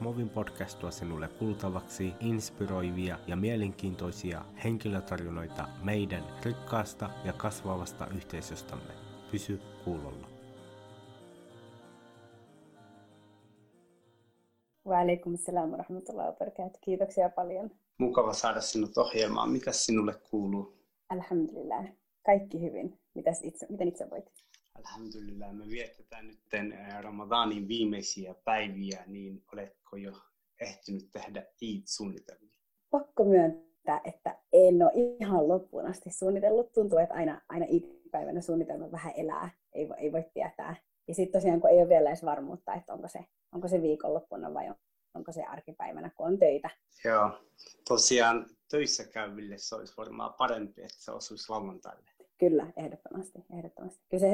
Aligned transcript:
Movin 0.00 0.28
podcast 0.28 0.78
tuo 0.78 0.90
sinulle 0.90 1.28
kuultavaksi 1.28 2.12
inspiroivia 2.20 3.18
ja 3.26 3.36
mielenkiintoisia 3.36 4.44
henkilötarinoita 4.64 5.68
meidän 5.82 6.24
rikkaasta 6.44 7.10
ja 7.24 7.32
kasvavasta 7.32 8.06
yhteisöstämme. 8.16 8.92
Pysy 9.30 9.60
kuulolla. 9.84 10.28
Waalaikum 14.86 15.36
salam 15.36 15.70
rahmatullahi 15.70 16.28
wa 16.28 16.70
Kiitoksia 16.80 17.28
paljon. 17.28 17.70
Mukava 17.98 18.32
saada 18.32 18.60
sinut 18.60 18.98
ohjelmaan. 18.98 19.50
Mitä 19.50 19.72
sinulle 19.72 20.14
kuuluu? 20.30 20.76
Alhamdulillah. 21.08 21.84
Kaikki 22.26 22.60
hyvin. 22.60 22.98
Mitäs 23.14 23.40
itse, 23.42 23.66
miten 23.70 23.88
itse 23.88 24.10
voit? 24.10 24.24
Alhamdulillah, 24.78 25.54
me 25.54 25.68
vietetään 25.68 26.26
nyt 26.26 26.40
Ramadanin 27.00 27.68
viimeisiä 27.68 28.34
päiviä, 28.44 29.02
niin 29.06 29.42
oletko 29.52 29.96
jo 29.96 30.12
ehtinyt 30.60 31.10
tehdä 31.12 31.46
Eid-suunnitelmia? 31.62 32.58
Pakko 32.90 33.24
myöntää, 33.24 34.00
että 34.04 34.38
en 34.52 34.82
ole 34.82 34.92
ihan 34.94 35.48
loppuun 35.48 35.86
asti 35.86 36.10
suunnitellut. 36.10 36.72
Tuntuu, 36.72 36.98
että 36.98 37.14
aina, 37.14 37.40
aina 37.48 37.66
Eid-päivänä 37.66 38.40
suunnitelma 38.40 38.90
vähän 38.90 39.12
elää, 39.16 39.50
ei, 39.72 39.88
ei 39.98 40.12
voi 40.12 40.24
tietää. 40.34 40.76
Ja 41.08 41.14
sitten 41.14 41.40
tosiaan, 41.40 41.60
kun 41.60 41.70
ei 41.70 41.78
ole 41.78 41.88
vielä 41.88 42.10
edes 42.10 42.24
varmuutta, 42.24 42.74
että 42.74 42.92
onko 42.92 43.08
se, 43.08 43.24
onko 43.54 43.68
se 43.68 43.82
viikonloppuna 43.82 44.54
vai 44.54 44.74
onko 45.14 45.32
se 45.32 45.42
arkipäivänä, 45.44 46.10
kun 46.10 46.26
on 46.26 46.38
töitä. 46.38 46.70
Joo, 47.04 47.30
tosiaan 47.88 48.46
töissä 48.70 49.04
käyville 49.04 49.58
se 49.58 49.74
olisi 49.74 49.94
varmaan 49.96 50.34
parempi, 50.38 50.82
että 50.82 50.98
se 50.98 51.10
osuisi 51.10 51.50
lauantaille. 51.50 52.10
Kyllä, 52.38 52.72
ehdottomasti. 52.76 53.44
ehdottomasti. 53.58 54.04
Kyllä 54.10 54.20
se 54.20 54.30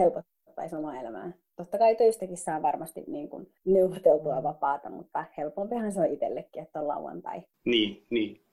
helpottaisi 0.54 0.76
omaa 0.76 1.00
elämää. 1.00 1.32
Totta 1.56 1.78
kai 1.78 1.96
töistäkin 1.96 2.36
saa 2.36 2.62
varmasti 2.62 3.04
niin 3.06 3.28
kuin 3.28 3.52
neuvoteltua 3.64 4.42
vapaata, 4.42 4.90
mutta 4.90 5.24
helpompihan 5.38 5.92
se 5.92 6.00
on 6.00 6.06
itsellekin, 6.06 6.62
että 6.62 6.80
on 6.80 6.88
lauantai. 6.88 7.42
Niin, 7.64 8.06
niin. 8.10 8.44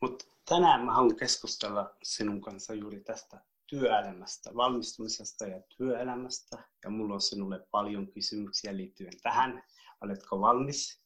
Mutta 0.00 0.24
tänään 0.48 0.84
mä 0.84 0.92
haluan 0.92 1.16
keskustella 1.16 1.96
sinun 2.02 2.40
kanssa 2.40 2.74
juuri 2.74 3.00
tästä 3.00 3.40
työelämästä, 3.66 4.50
valmistumisesta 4.56 5.46
ja 5.46 5.60
työelämästä. 5.76 6.58
Ja 6.84 6.90
mulla 6.90 7.14
on 7.14 7.20
sinulle 7.20 7.66
paljon 7.70 8.12
kysymyksiä 8.12 8.76
liittyen 8.76 9.12
tähän. 9.22 9.62
Oletko 10.00 10.40
valmis? 10.40 11.02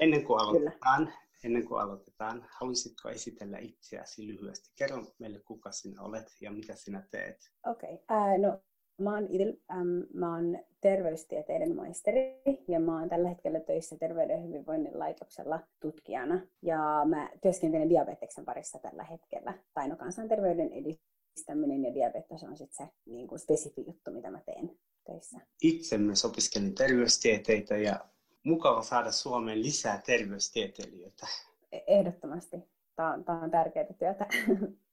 Ennen 0.00 0.24
kuin 0.24 0.40
aloitetaan, 0.40 1.04
Kyllä 1.04 1.18
ennen 1.44 1.66
kuin 1.68 1.80
aloitetaan, 1.80 2.46
haluaisitko 2.60 3.08
esitellä 3.08 3.58
itseäsi 3.58 4.26
lyhyesti? 4.26 4.70
Kerro 4.78 5.04
meille, 5.18 5.40
kuka 5.40 5.72
sinä 5.72 6.02
olet 6.02 6.26
ja 6.40 6.50
mitä 6.50 6.76
sinä 6.76 7.02
teet. 7.10 7.36
Okei, 7.66 7.94
okay. 7.94 8.34
uh, 8.34 8.40
no 8.40 8.60
mä 8.98 9.14
oon, 9.14 9.26
Idil, 9.30 9.52
um, 9.80 10.06
mä 10.14 10.34
oon 10.34 10.58
terveystieteiden 10.80 11.76
maisteri 11.76 12.42
ja 12.68 12.80
mä 12.80 12.98
oon 13.00 13.08
tällä 13.08 13.28
hetkellä 13.28 13.60
töissä 13.60 13.96
Terveyden 13.98 14.44
hyvinvoinnin 14.48 14.98
laitoksella 14.98 15.60
tutkijana. 15.80 16.40
Ja 16.62 17.02
mä 17.04 17.30
työskentelen 17.42 17.88
diabeteksen 17.88 18.44
parissa 18.44 18.78
tällä 18.78 19.04
hetkellä. 19.04 19.54
Tai 19.74 19.88
no 19.88 19.96
kansanterveyden 19.96 20.70
edistäminen 20.72 21.84
ja 21.84 21.94
diabetes 21.94 22.44
on 22.44 22.56
sitten 22.56 22.86
se 22.86 22.92
niin 23.06 23.28
kuin 23.28 23.38
spesifi 23.38 23.84
juttu, 23.86 24.10
mitä 24.10 24.30
mä 24.30 24.40
teen 24.40 24.78
töissä. 25.06 25.40
Itse 25.62 25.98
myös 25.98 26.24
opiskelin 26.24 26.74
terveystieteitä 26.74 27.76
ja 27.76 28.00
mukava 28.44 28.82
saada 28.82 29.12
Suomeen 29.12 29.62
lisää 29.62 30.02
terveystieteilijöitä. 30.06 31.26
E- 31.72 31.80
ehdottomasti. 31.86 32.56
Tämä 32.96 33.12
on, 33.12 33.24
tämä 33.24 33.42
on 33.42 33.50
tärkeää 33.50 33.86
työtä. 33.98 34.26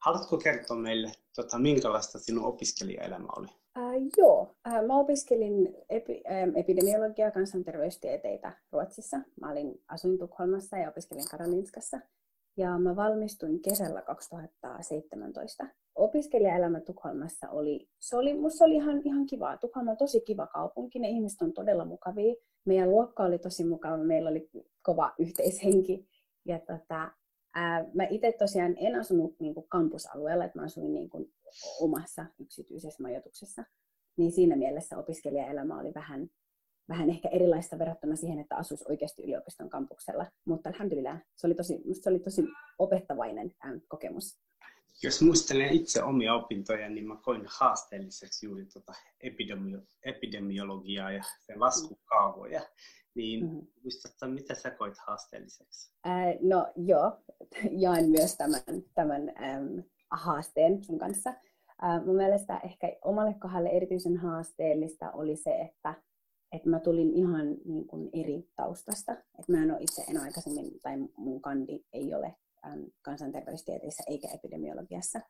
Haluatko 0.00 0.38
kertoa 0.38 0.76
meille, 0.76 1.12
tota, 1.36 1.58
minkälaista 1.58 2.18
sinun 2.18 2.44
opiskelijaelämä 2.44 3.28
oli? 3.36 3.46
Äh, 3.78 3.92
joo, 4.16 4.54
äh, 4.66 4.86
mä 4.86 4.98
opiskelin 4.98 5.76
epi, 5.88 6.22
epidemiologiaa 6.56 7.28
ja 7.28 7.32
kansanterveystieteitä 7.32 8.52
Ruotsissa. 8.72 9.16
Mä 9.40 9.50
olin, 9.50 9.82
asuin 9.88 10.18
Tukholmassa 10.18 10.78
ja 10.78 10.88
opiskelin 10.88 11.24
Karolinskassa 11.30 12.00
ja 12.56 12.78
mä 12.78 12.96
valmistuin 12.96 13.62
kesällä 13.62 14.02
2017. 14.02 15.66
Opiskelijaelämä 15.94 16.80
Tukholmassa 16.80 17.50
oli, 17.50 17.88
se 17.98 18.16
oli, 18.16 18.34
musta 18.34 18.64
oli 18.64 18.74
ihan, 18.74 19.02
ihan 19.04 19.26
kiva. 19.26 19.56
Tukholma 19.56 19.90
on 19.90 19.96
tosi 19.96 20.20
kiva 20.20 20.46
kaupunki, 20.46 20.98
ne 20.98 21.08
ihmiset 21.08 21.42
on 21.42 21.52
todella 21.52 21.84
mukavia. 21.84 22.34
Meidän 22.64 22.90
luokka 22.90 23.22
oli 23.22 23.38
tosi 23.38 23.64
mukava, 23.64 23.96
meillä 23.96 24.30
oli 24.30 24.50
kova 24.82 25.12
yhteishenki. 25.18 26.08
Ja 26.44 26.58
tota, 26.58 27.10
ää, 27.54 27.84
mä 27.94 28.04
itse 28.10 28.32
tosiaan 28.38 28.74
en 28.78 29.00
asunut 29.00 29.40
niin 29.40 29.54
kuin 29.54 29.68
kampusalueella, 29.68 30.44
että 30.44 30.58
mä 30.58 30.64
asuin 30.64 30.94
niin 30.94 31.10
kuin 31.10 31.32
omassa 31.80 32.26
yksityisessä 32.38 33.02
majoituksessa. 33.02 33.64
Niin 34.16 34.32
siinä 34.32 34.56
mielessä 34.56 34.98
opiskelijaelämä 34.98 35.80
oli 35.80 35.94
vähän 35.94 36.30
vähän 36.90 37.10
ehkä 37.10 37.28
erilaista 37.28 37.78
verrattuna 37.78 38.16
siihen, 38.16 38.38
että 38.38 38.56
asuisi 38.56 38.84
oikeasti 38.88 39.22
yliopiston 39.22 39.70
kampuksella. 39.70 40.26
Mutta 40.44 40.68
alhamdulillah, 40.68 41.18
se 41.36 41.46
oli 41.46 41.54
tosi, 41.54 41.82
se 41.92 42.10
oli 42.10 42.18
tosi 42.18 42.42
opettavainen 42.78 43.54
kokemus. 43.88 44.38
Jos 45.02 45.22
muistelen 45.22 45.72
itse 45.72 46.02
omia 46.02 46.34
opintoja, 46.34 46.88
niin 46.88 47.08
mä 47.08 47.16
koin 47.22 47.44
haasteelliseksi 47.48 48.46
juuri 48.46 48.66
tuota 48.66 48.92
epidemio- 49.20 49.86
epidemiologiaa 50.02 51.12
ja 51.12 51.22
sen 51.40 51.60
laskukaavoja. 51.60 52.60
Niin 53.14 53.44
mm-hmm. 53.44 53.66
muistatko, 53.82 54.26
mitä 54.26 54.54
sä 54.54 54.70
koit 54.70 54.94
haasteelliseksi? 55.06 55.92
Äh, 56.06 56.34
no 56.40 56.72
joo, 56.76 57.18
jaan 57.82 58.04
myös 58.08 58.36
tämän, 58.36 58.62
tämän 58.94 59.32
ähm, 59.42 59.78
haasteen 60.10 60.84
sun 60.84 60.98
kanssa. 60.98 61.30
Äh, 61.84 62.04
mun 62.06 62.16
mielestä 62.16 62.60
ehkä 62.64 62.96
omalle 63.04 63.34
kohdalle 63.34 63.68
erityisen 63.68 64.16
haasteellista 64.16 65.10
oli 65.10 65.36
se, 65.36 65.60
että 65.60 65.94
että 66.52 66.68
mä 66.68 66.80
tulin 66.80 67.14
ihan 67.14 67.56
niin 67.64 67.86
kuin 67.86 68.10
eri 68.12 68.48
taustasta. 68.56 69.12
Että 69.12 69.52
mä 69.52 69.62
en 69.62 69.70
ole 69.70 69.80
itse 69.80 70.04
en 70.08 70.20
aikaisemmin, 70.20 70.80
tai 70.82 70.96
mun 71.16 71.40
kandi 71.40 71.84
ei 71.92 72.14
ole 72.14 72.36
äm, 72.66 72.86
kansanterveystieteissä 73.02 74.02
eikä 74.06 74.28
epidemiologiassa. 74.34 75.20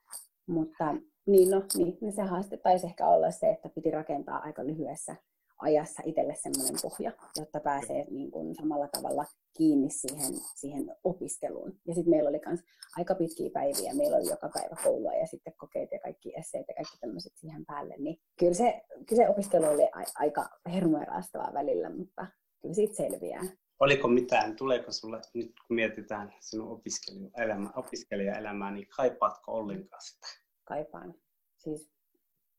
Mutta 0.46 0.94
niin, 1.26 1.50
no, 1.50 1.62
niin, 1.76 1.98
niin 2.00 2.12
se 2.12 2.22
haaste 2.22 2.56
taisi 2.56 2.86
ehkä 2.86 3.06
olla 3.06 3.30
se, 3.30 3.50
että 3.50 3.68
piti 3.68 3.90
rakentaa 3.90 4.38
aika 4.38 4.66
lyhyessä 4.66 5.16
ajassa 5.62 6.02
itselle 6.06 6.34
semmoinen 6.34 6.80
pohja, 6.82 7.12
jotta 7.36 7.60
pääsee 7.60 8.06
niin 8.10 8.30
kuin 8.30 8.54
samalla 8.54 8.88
tavalla 8.88 9.24
kiinni 9.56 9.90
siihen, 9.90 10.34
siihen 10.54 10.96
opiskeluun. 11.04 11.72
Ja 11.86 11.94
sitten 11.94 12.10
meillä 12.10 12.28
oli 12.28 12.40
myös 12.46 12.60
aika 12.96 13.14
pitkiä 13.14 13.50
päiviä, 13.52 13.94
meillä 13.94 14.16
oli 14.16 14.30
joka 14.30 14.50
päivä 14.54 14.76
koulua 14.84 15.14
ja 15.14 15.26
sitten 15.26 15.54
kokeet 15.56 15.92
ja 15.92 15.98
kaikki 15.98 16.32
esseet 16.36 16.64
ja 16.68 16.74
kaikki 16.74 16.98
tämmöiset 17.00 17.32
siihen 17.36 17.66
päälle. 17.66 17.94
Niin 17.98 18.20
kyllä 18.38 18.54
se, 18.54 18.82
kyllä 19.08 19.22
se 19.22 19.28
opiskelu 19.28 19.64
oli 19.64 19.84
a- 19.84 20.12
aika 20.14 20.48
hermoirastavaa 20.72 21.54
välillä, 21.54 21.90
mutta 21.90 22.26
kyllä 22.62 22.74
siitä 22.74 22.94
selviää. 22.94 23.42
Oliko 23.80 24.08
mitään, 24.08 24.56
tuleeko 24.56 24.92
sulle, 24.92 25.20
nyt 25.34 25.52
kun 25.66 25.74
mietitään 25.74 26.34
sinun 26.40 26.68
opiskelijaelämää, 26.68 27.72
opiskelijaelämää 27.76 28.70
niin 28.70 28.88
kaipaatko 28.96 29.52
ollenkaan 29.52 30.02
sitä? 30.02 30.26
Kaipaan. 30.64 31.14
Siis 31.56 31.90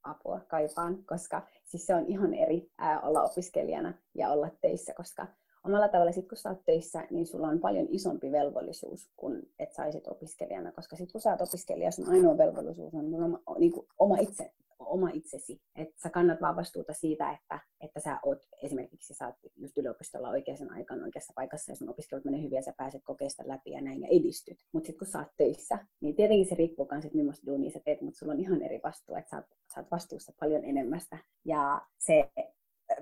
apua 0.03 0.39
kaipaan, 0.47 1.03
koska 1.06 1.47
siis 1.66 1.85
se 1.85 1.95
on 1.95 2.06
ihan 2.07 2.34
eri 2.34 2.72
ää, 2.78 3.01
olla 3.01 3.22
opiskelijana 3.22 3.94
ja 4.16 4.29
olla 4.29 4.50
töissä, 4.62 4.94
koska 4.94 5.28
omalla 5.66 5.88
tavalla 5.88 6.12
sit 6.12 6.28
kun 6.28 6.38
sä 6.38 6.50
oot 6.50 6.66
töissä, 6.66 7.07
niin 7.09 7.28
sulla 7.28 7.47
on 7.47 7.59
paljon 7.59 7.88
isompi 7.89 8.31
velvollisuus 8.31 9.09
kuin 9.16 9.50
että 9.59 9.75
saisit 9.75 10.07
opiskelijana, 10.07 10.72
koska 10.72 10.95
sit 10.95 11.12
kun 11.12 11.22
sä 11.22 11.31
oot 11.31 11.41
opiskelija, 11.41 11.91
sun 11.91 12.09
ainoa 12.09 12.38
velvollisuus 12.38 12.94
on 12.94 13.23
oma, 13.23 13.39
niin 13.59 13.72
kuin 13.72 13.88
oma 14.00 14.17
itse 14.17 14.51
oma 14.88 15.09
itsesi. 15.14 15.62
Että 15.75 16.02
sä 16.03 16.09
kannat 16.09 16.42
vaan 16.42 16.56
vastuuta 16.56 16.94
siitä, 16.94 17.31
että, 17.31 17.59
että 17.81 18.00
sä 18.00 18.19
oot 18.25 18.40
esimerkiksi 18.64 19.14
sä 19.14 19.25
oot 19.25 19.36
just 19.56 19.78
yliopistolla 19.78 20.30
oikeaan 20.30 20.72
aikaan 20.72 21.03
oikeassa 21.03 21.34
paikassa 21.36 21.72
ja 21.72 21.75
sun 21.75 21.90
opiskelut 21.90 22.25
menee 22.25 22.42
hyvin 22.42 22.56
ja 22.56 22.62
sä 22.62 22.74
pääset 22.78 23.02
kokeista 23.03 23.44
läpi 23.46 23.72
ja 23.72 23.81
näin 23.81 24.02
ja 24.02 24.08
edistyt. 24.08 24.58
Mutta 24.72 24.88
sitten 24.88 25.00
kun 25.00 25.08
sä 25.08 25.19
oot 25.19 25.31
töissä, 25.38 25.80
niin 26.02 26.16
tietenkin 26.16 26.50
se 26.50 26.56
riippuu 26.56 26.88
myös, 26.92 27.06
että 27.06 27.18
millaista 27.18 27.47
duunia 27.47 27.72
sä 27.72 27.80
teet, 27.86 28.02
mutta 28.02 28.18
sulla 28.18 28.34
on 28.34 28.40
ihan 28.40 28.62
eri 28.62 28.80
vastuu, 28.84 29.16
että 29.16 29.30
sä 29.30 29.36
oot, 29.36 29.46
sä 29.74 29.80
oot 29.80 29.92
vastuussa 29.92 30.34
paljon 30.40 30.66
enemmästä. 30.66 31.18
Ja 31.46 31.81
se 32.00 32.31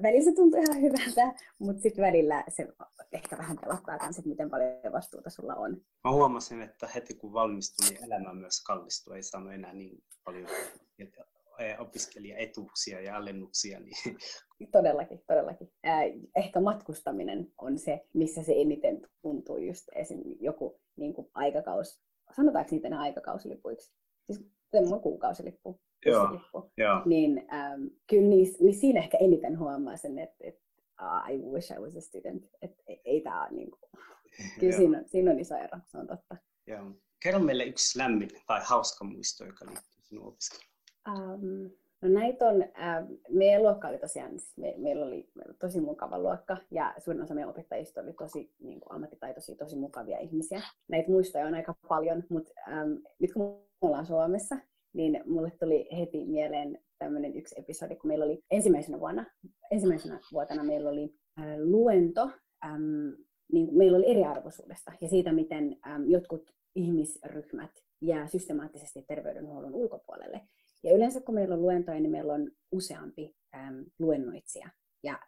välillä 0.02 0.24
se 0.24 0.36
tuntuu 0.36 0.62
ihan 0.62 0.82
hyvältä, 0.82 1.42
mutta 1.60 1.82
sitten 1.82 2.06
välillä 2.06 2.44
se 2.48 2.68
ehkä 3.12 3.38
vähän 3.38 3.58
pelottaa 3.58 3.98
myös, 4.02 4.18
että 4.18 4.30
miten 4.30 4.50
paljon 4.50 4.72
vastuuta 4.92 5.30
sulla 5.30 5.56
on. 5.56 5.78
Mä 6.04 6.12
huomasin, 6.12 6.62
että 6.62 6.88
heti 6.96 7.14
kun 7.14 7.34
valmistui, 7.34 7.90
niin 7.90 8.04
elämä 8.04 8.34
myös 8.34 8.64
kallistui. 8.64 9.16
Ei 9.16 9.24
saanut 9.24 9.54
enää 9.54 9.74
niin 9.74 10.04
paljon 10.24 10.50
opiskelijaetuuksia 11.80 13.02
ja 13.02 13.16
alennuksia. 13.16 13.80
Niin... 13.80 14.18
Todellakin, 14.72 15.24
todellakin. 15.28 15.72
Ehkä 16.36 16.60
matkustaminen 16.60 17.52
on 17.58 17.80
se, 17.80 18.02
missä 18.14 18.44
se 18.44 18.54
eniten 18.56 19.02
tuntuu 19.22 19.58
just 19.58 19.88
esim. 19.96 20.22
joku 20.40 20.82
niin 20.98 21.14
kuin 21.14 21.28
aikakaus. 21.34 22.02
Sanotaanko 22.36 22.72
niitä 22.72 22.88
enää 22.88 23.00
aikakausilipuiksi? 23.00 23.94
Siis 24.26 24.46
semmoinen 24.72 25.02
kuukausilippu. 25.02 25.82
Joo, 26.06 26.40
joo. 26.78 27.02
Niin 27.06 27.48
ähm, 27.54 27.86
kyllä 28.10 28.30
niin, 28.30 28.56
niin 28.60 28.76
siinä 28.76 29.00
ehkä 29.00 29.18
eniten 29.22 29.60
huomaa 29.60 29.98
sen, 29.98 30.20
että, 30.20 30.36
että 30.42 30.62
uh, 31.02 31.34
I 31.34 31.38
wish 31.38 31.72
I 31.72 31.80
was 31.80 31.96
a 31.96 32.02
student. 32.02 32.46
Että 32.62 32.84
ei, 32.88 33.02
ei 33.06 33.22
tämä 33.22 33.48
niin 33.52 33.72
kuin... 33.72 33.92
Kyllä 34.60 34.78
siinä, 34.78 34.98
on, 34.98 35.04
siinä 35.08 35.32
on 35.32 35.40
iso 35.40 35.56
ero, 35.56 35.80
se 35.88 35.98
on 35.98 36.08
totta. 36.08 36.38
Joo. 36.68 36.92
Kerro 37.24 37.40
meille 37.40 37.64
yksi 37.64 38.00
lämmin 38.00 38.30
tai 38.48 38.62
hauska 38.64 39.06
muisto, 39.06 39.46
joka 39.46 39.66
liittyy 39.66 40.02
sinun 40.04 40.28
opiskeluun. 40.28 40.69
Um, 41.10 41.72
No 42.02 42.10
näitä 42.10 42.46
on, 42.46 42.62
äh, 42.62 43.06
meidän 43.30 43.64
luokka 43.64 43.88
oli 43.88 43.98
tosiaan, 43.98 44.40
siis 44.40 44.58
me, 44.58 44.74
meillä 44.78 45.06
oli 45.06 45.30
tosi 45.60 45.82
mukava 45.82 46.20
luokka 46.20 46.58
ja 46.72 46.94
suurin 46.98 47.24
osa 47.24 47.34
meidän 47.34 47.50
opettajista 47.50 48.02
oli 48.02 48.14
tosi 48.14 48.52
niin 48.60 48.80
kuin 48.80 48.96
ammattitaitoisia, 48.96 49.56
tosi 49.56 49.76
mukavia 49.76 50.20
ihmisiä. 50.20 50.62
Näitä 50.88 51.12
muistoja 51.12 51.46
on 51.48 51.54
aika 51.54 51.76
paljon, 51.88 52.24
mutta 52.30 52.52
ähm, 52.68 52.92
nyt 53.20 53.34
kun 53.34 53.42
me 53.42 53.88
ollaan 53.88 54.06
Suomessa, 54.06 54.58
niin 54.94 55.24
mulle 55.26 55.52
tuli 55.60 55.90
heti 56.00 56.26
mieleen 56.26 56.80
tämmöinen 57.00 57.36
yksi 57.36 57.56
episodi, 57.60 57.96
kun 57.96 58.08
meillä 58.08 58.26
oli 58.26 58.44
ensimmäisenä 58.52 59.00
vuonna, 59.00 59.26
ensimmäisenä 59.72 60.20
vuotena 60.32 60.64
meillä 60.64 60.90
oli 60.90 61.14
äh, 61.40 61.46
luento, 61.58 62.30
ähm, 62.66 63.10
niin 63.52 63.78
meillä 63.78 63.98
oli 63.98 64.12
eriarvoisuudesta 64.12 64.92
ja 65.02 65.10
siitä, 65.10 65.32
miten 65.32 65.78
ähm, 65.88 66.10
jotkut 66.10 66.50
ihmisryhmät 66.76 67.72
jää 68.02 68.28
systemaattisesti 68.28 69.06
terveydenhuollon 69.08 69.76
ulkopuolelle. 69.76 70.42
Ja 70.84 70.96
yleensä 70.96 71.22
kun 71.22 71.36
meillä 71.36 71.56
on 71.56 71.62
luentoja, 71.62 72.00
niin 72.00 72.12
meillä 72.12 72.34
on 72.34 72.52
useampi 72.72 73.36
äm, 73.56 73.86
luennoitsija. 74.00 74.70
Ja 75.04 75.20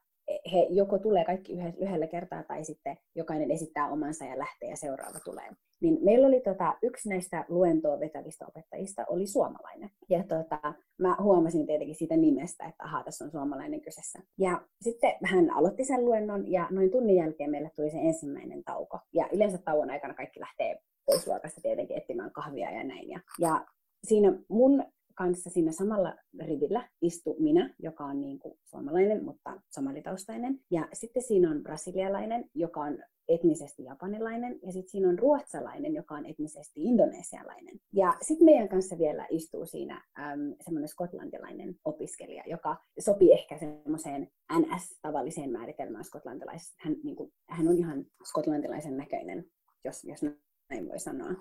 he 0.54 0.68
joko 0.70 1.00
tulee 1.00 1.26
kaikki 1.26 1.54
yhdellä 1.82 2.08
kertaa 2.08 2.44
tai 2.44 2.64
sitten 2.64 2.98
jokainen 3.16 3.52
esittää 3.52 3.90
omansa 3.90 4.26
ja 4.26 4.40
lähtee 4.40 4.70
ja 4.70 4.76
seuraava 4.76 5.20
tulee. 5.20 5.50
Niin 5.82 5.98
meillä 6.02 6.28
oli 6.28 6.40
tota, 6.40 6.78
yksi 6.84 7.10
näistä 7.10 7.46
luentoa 7.50 8.00
vetävistä 8.00 8.46
opettajista 8.48 9.06
oli 9.10 9.28
suomalainen. 9.28 9.90
Ja 10.10 10.24
tota, 10.24 10.74
mä 11.00 11.16
huomasin 11.22 11.66
tietenkin 11.66 11.96
siitä 11.96 12.18
nimestä, 12.18 12.66
että 12.66 12.84
ahaa, 12.84 13.04
tässä 13.04 13.26
on 13.26 13.32
suomalainen 13.32 13.82
kyseessä. 13.82 14.20
Ja 14.38 14.62
sitten 14.82 15.14
hän 15.24 15.52
aloitti 15.52 15.86
sen 15.86 16.06
luennon 16.06 16.52
ja 16.52 16.68
noin 16.72 16.92
tunnin 16.92 17.16
jälkeen 17.16 17.52
meille 17.52 17.72
tuli 17.76 17.92
se 17.92 17.98
ensimmäinen 17.98 18.64
tauko. 18.64 19.00
Ja 19.14 19.30
yleensä 19.34 19.58
tauon 19.58 19.90
aikana 19.90 20.14
kaikki 20.14 20.40
lähtee 20.40 20.80
pois 21.06 21.28
luokasta 21.28 21.62
tietenkin 21.62 21.98
etsimään 21.98 22.32
kahvia 22.32 22.72
ja 22.72 22.84
näin. 22.84 23.10
Ja, 23.10 23.20
ja 23.40 23.66
siinä 24.04 24.34
mun 24.50 24.84
kanssa 25.22 25.50
siinä 25.50 25.72
samalla 25.72 26.16
rivillä 26.40 26.90
istu 27.02 27.36
minä, 27.40 27.74
joka 27.80 28.06
on 28.06 28.22
niin 28.22 28.40
kuin 28.40 28.58
suomalainen, 28.64 29.26
mutta 29.26 29.62
somalitaustainen. 29.70 30.60
Ja 30.72 30.88
sitten 30.94 31.24
siinä 31.24 31.52
on 31.52 31.64
brasilialainen, 31.64 32.46
joka 32.56 32.82
on 32.82 32.98
etnisesti 33.28 33.84
japanilainen, 33.84 34.60
ja 34.66 34.72
sitten 34.72 34.90
siinä 34.90 35.10
on 35.10 35.20
ruotsalainen, 35.20 35.94
joka 35.94 36.16
on 36.16 36.26
etnisesti 36.26 36.84
indonesialainen. 36.84 37.80
Ja 37.94 38.14
sitten 38.22 38.46
meidän 38.46 38.70
kanssa 38.70 38.98
vielä 38.98 39.28
istuu 39.30 39.66
siinä 39.66 40.02
äm, 40.20 40.56
semmoinen 40.62 40.88
skotlantilainen 40.88 41.76
opiskelija, 41.86 42.44
joka 42.48 42.78
sopii 43.00 43.34
ehkä 43.34 43.58
semmoiseen 43.58 44.28
NS-tavalliseen 44.54 45.52
määritelmään 45.52 46.04
skotlantilaisesta. 46.04 46.76
Hän, 46.80 46.96
niin 47.04 47.16
kuin, 47.16 47.32
hän 47.50 47.68
on 47.68 47.78
ihan 47.78 48.06
skotlantilaisen 48.30 48.98
näköinen, 48.98 49.46
jos, 49.86 50.04
jos 50.04 50.22
näin 50.70 50.90
voi 50.90 51.00
sanoa. 51.00 51.34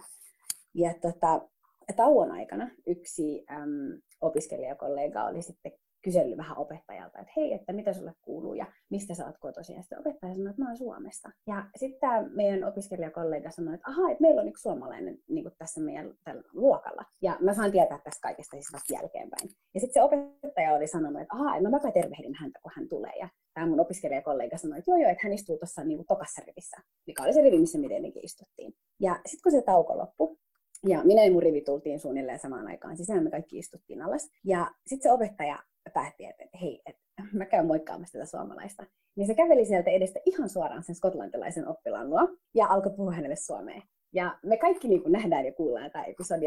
Ja 0.74 0.94
tota, 0.94 1.48
tauon 1.92 2.30
aikana 2.30 2.70
yksi 2.86 3.44
äm, 3.50 4.00
opiskelijakollega 4.20 5.24
oli 5.24 5.42
sitten 5.42 5.72
kysellyt 6.02 6.38
vähän 6.38 6.58
opettajalta, 6.58 7.18
että 7.18 7.32
hei, 7.36 7.52
että 7.52 7.72
mitä 7.72 7.92
sulle 7.92 8.12
kuuluu 8.22 8.54
ja 8.54 8.66
mistä 8.90 9.14
sä 9.14 9.26
oot 9.26 9.38
kotoisin. 9.38 9.76
Ja 9.76 9.82
sitten 9.82 9.98
opettaja 9.98 10.34
sanoi, 10.34 10.50
että 10.50 10.62
mä 10.62 10.68
oon 10.68 10.76
Suomesta. 10.76 11.30
Ja 11.46 11.66
sitten 11.76 12.00
tämä 12.00 12.28
meidän 12.28 12.64
opiskelijakollega 12.64 13.50
sanoi, 13.50 13.74
että 13.74 13.90
ahaa, 13.90 14.10
että 14.10 14.22
meillä 14.22 14.40
on 14.40 14.48
yksi 14.48 14.62
suomalainen 14.62 15.18
niin 15.28 15.44
kuin 15.44 15.54
tässä 15.58 15.80
meidän 15.80 16.14
tällä 16.24 16.42
luokalla. 16.52 17.04
Ja 17.22 17.36
mä 17.40 17.54
saan 17.54 17.70
tietää 17.70 17.98
tästä 18.04 18.20
kaikesta 18.22 18.56
siis 18.56 18.72
vasta 18.72 18.94
jälkeenpäin. 18.94 19.50
Ja 19.74 19.80
sitten 19.80 19.94
se 19.94 20.02
opettaja 20.02 20.74
oli 20.74 20.86
sanonut, 20.86 21.22
että 21.22 21.34
ahaa, 21.34 21.56
että 21.56 21.68
mä 21.68 21.76
mäpä 21.76 21.92
tervehdin 21.92 22.34
häntä, 22.34 22.58
kun 22.62 22.72
hän 22.76 22.88
tulee. 22.88 23.12
Ja 23.20 23.28
tämä 23.54 23.66
mun 23.66 23.80
opiskelijakollega 23.80 24.58
sanoi, 24.58 24.78
että 24.78 24.90
joo 24.90 24.98
joo, 24.98 25.10
että 25.10 25.22
hän 25.24 25.32
istuu 25.32 25.58
tuossa 25.58 25.84
niin 25.84 26.06
tokassa 26.08 26.42
rivissä, 26.46 26.76
mikä 27.06 27.22
oli 27.22 27.32
se 27.32 27.40
rivi, 27.40 27.58
missä 27.58 27.78
me 27.78 27.88
tietenkin 27.88 28.24
istuttiin. 28.24 28.72
Ja 29.00 29.20
sitten 29.26 29.42
kun 29.42 29.52
se 29.52 29.62
tauko 29.62 29.98
loppui, 29.98 30.36
ja 30.86 31.04
minä 31.04 31.24
ja 31.24 31.32
mun 31.32 31.42
rivi 31.42 31.60
tultiin 31.60 32.00
suunnilleen 32.00 32.38
samaan 32.38 32.66
aikaan 32.66 32.96
sisään, 32.96 33.24
me 33.24 33.30
kaikki 33.30 33.58
istuttiin 33.58 34.02
alas. 34.02 34.30
Ja 34.44 34.70
sitten 34.86 35.02
se 35.02 35.12
opettaja 35.12 35.58
päätti, 35.94 36.24
että, 36.24 36.44
hei, 36.60 36.82
että 36.86 37.02
mä 37.32 37.44
käyn 37.44 37.66
moikkaamassa 37.66 38.18
tätä 38.18 38.30
suomalaista. 38.30 38.86
Niin 39.16 39.26
se 39.26 39.34
käveli 39.34 39.64
sieltä 39.64 39.90
edestä 39.90 40.20
ihan 40.26 40.48
suoraan 40.48 40.82
sen 40.82 40.94
skotlantilaisen 40.94 41.68
oppilaan 41.68 42.10
luo 42.10 42.28
ja 42.54 42.66
alkoi 42.66 42.92
puhua 42.92 43.12
hänelle 43.12 43.36
suomeen. 43.36 43.82
Ja 44.12 44.38
me 44.42 44.56
kaikki 44.56 44.88
niin 44.88 45.02
kuin 45.02 45.12
nähdään 45.12 45.46
ja 45.46 45.52
kuullaan 45.52 45.90
tämä 45.90 46.04
episodi. 46.04 46.46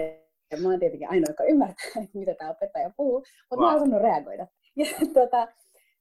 Ja 0.51 0.57
mä 0.61 0.69
oon 0.69 0.79
tietenkin 0.79 1.09
ainoa, 1.09 1.29
joka 1.29 1.43
ymmärtää, 1.43 1.85
mitä 2.13 2.35
tämä 2.35 2.51
opettaja 2.51 2.91
puhuu, 2.97 3.19
mutta 3.49 3.55
wow. 3.55 3.61
mä 3.61 3.67
oon 3.67 3.75
osannut 3.75 4.01
reagoida. 4.01 4.47
Ja 4.75 4.85
tota, 5.13 5.47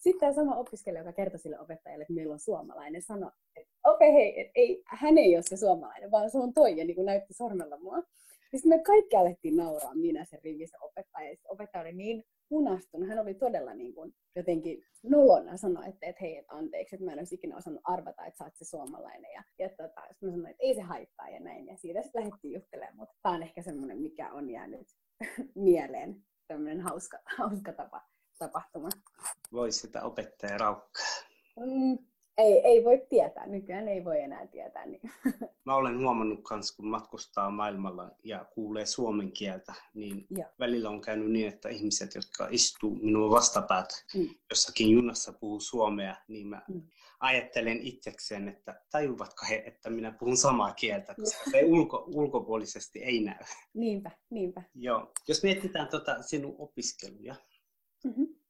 sitten 0.03 0.21
tämä 0.21 0.33
sama 0.33 0.57
opiskelija, 0.57 1.01
joka 1.01 1.13
kertoi 1.13 1.39
sille 1.39 1.61
opettajalle, 1.61 2.03
että 2.03 2.15
meillä 2.15 2.33
on 2.33 2.41
suomalainen, 2.41 3.03
sanoi, 3.03 3.31
että 3.57 3.73
okei, 3.85 4.09
okay, 4.09 4.21
hei, 4.21 4.41
et 4.41 4.51
ei, 4.55 4.83
hän 4.87 5.19
ei 5.19 5.37
ole 5.37 5.43
se 5.43 5.57
suomalainen, 5.57 6.11
vaan 6.11 6.31
se 6.31 6.39
on 6.39 6.53
toi, 6.53 6.79
ja 6.79 6.85
niin 6.85 6.95
kuin 6.95 7.07
näytti 7.07 7.35
sormella 7.35 7.79
mua. 7.79 8.03
Sitten 8.55 8.69
me 8.69 8.79
kaikki 8.79 9.17
alettiin 9.17 9.57
nauraa, 9.57 9.95
minä 9.95 10.25
se 10.25 10.39
rivissä 10.45 10.79
opettaja. 10.81 11.31
Ja 11.31 11.37
opettaja 11.49 11.83
oli 11.83 11.93
niin 11.93 12.25
punastunut, 12.49 13.09
hän 13.09 13.19
oli 13.19 13.35
todella 13.35 13.75
niin 13.75 13.95
kuin 13.95 14.15
jotenkin 14.37 14.85
nolona 15.03 15.57
sanoi, 15.57 15.89
että, 15.89 16.07
että 16.07 16.21
hei, 16.21 16.37
että 16.37 16.55
anteeksi, 16.55 16.95
että 16.95 17.05
mä 17.05 17.13
en 17.13 17.19
olisi 17.19 17.35
ikinä 17.35 17.57
osannut 17.57 17.83
arvata, 17.85 18.27
että 18.27 18.39
sä 18.39 18.45
oot 18.45 18.57
se 18.57 18.65
suomalainen. 18.65 19.33
Ja, 19.33 19.43
ja 19.59 19.69
tota, 19.69 20.01
sitten 20.09 20.29
mä 20.29 20.31
sanoin, 20.31 20.51
että 20.51 20.63
ei 20.63 20.75
se 20.75 20.81
haittaa 20.81 21.29
ja 21.29 21.41
näin. 21.41 21.67
Ja 21.67 21.77
siitä 21.77 22.03
sitten 22.03 22.23
lähdettiin 22.23 22.55
juttelemaan, 22.55 22.97
mutta 22.97 23.15
tämä 23.23 23.35
on 23.35 23.43
ehkä 23.43 23.63
semmoinen, 23.63 23.99
mikä 23.99 24.33
on 24.33 24.51
jäänyt 24.51 24.87
mieleen, 25.55 26.25
tämmöinen 26.49 26.81
hauska, 26.81 27.19
hauska 27.39 27.73
tapa, 27.73 28.03
tapahtuma. 28.43 28.89
Voi 29.53 29.73
sitä 29.73 30.03
opettaja 30.03 30.59
raukkaa. 30.59 31.07
Mm, 31.57 31.99
ei, 32.39 32.59
ei 32.65 32.85
voi 32.85 33.07
tietää, 33.09 33.47
nykyään 33.47 33.89
ei 33.89 34.05
voi 34.05 34.21
enää 34.21 34.47
tietää. 34.47 34.87
Niin. 34.87 35.01
Mä 35.67 35.75
olen 35.75 35.99
huomannut 35.99 36.41
myös, 36.51 36.73
kun 36.73 36.87
matkustaa 36.87 37.51
maailmalla 37.51 38.11
ja 38.25 38.45
kuulee 38.45 38.87
suomen 38.87 39.33
kieltä, 39.33 39.75
niin 39.95 40.27
ja. 40.31 40.47
välillä 40.59 40.89
on 40.91 41.01
käynyt 41.01 41.31
niin, 41.31 41.49
että 41.49 41.69
ihmiset, 41.69 42.15
jotka 42.15 42.49
istuu 42.51 42.95
minua 42.95 43.31
vastapäätä 43.31 43.95
mm. 44.15 44.29
jossakin 44.51 44.91
junassa 44.91 45.33
puhuu 45.33 45.61
suomea, 45.61 46.17
niin 46.29 46.47
mä 46.47 46.63
mm. 46.69 46.83
ajattelen 47.21 47.79
itsekseen, 47.83 48.49
että 48.49 48.83
tajuvatko 48.91 49.47
he, 49.51 49.63
että 49.67 49.91
minä 49.91 50.13
puhun 50.13 50.37
samaa 50.37 50.75
kieltä, 50.75 51.15
koska 51.15 51.51
se 51.51 51.65
ulko, 51.75 52.05
ulkopuolisesti 52.07 53.03
ei 53.03 53.21
näy. 53.21 53.45
Niinpä, 53.75 54.11
niinpä. 54.31 54.63
Joo. 54.75 55.13
Jos 55.29 55.43
mietitään 55.43 55.89
tota 55.89 56.23
sinun 56.23 56.55
opiskeluja, 56.59 57.35
mm-hmm 58.05 58.43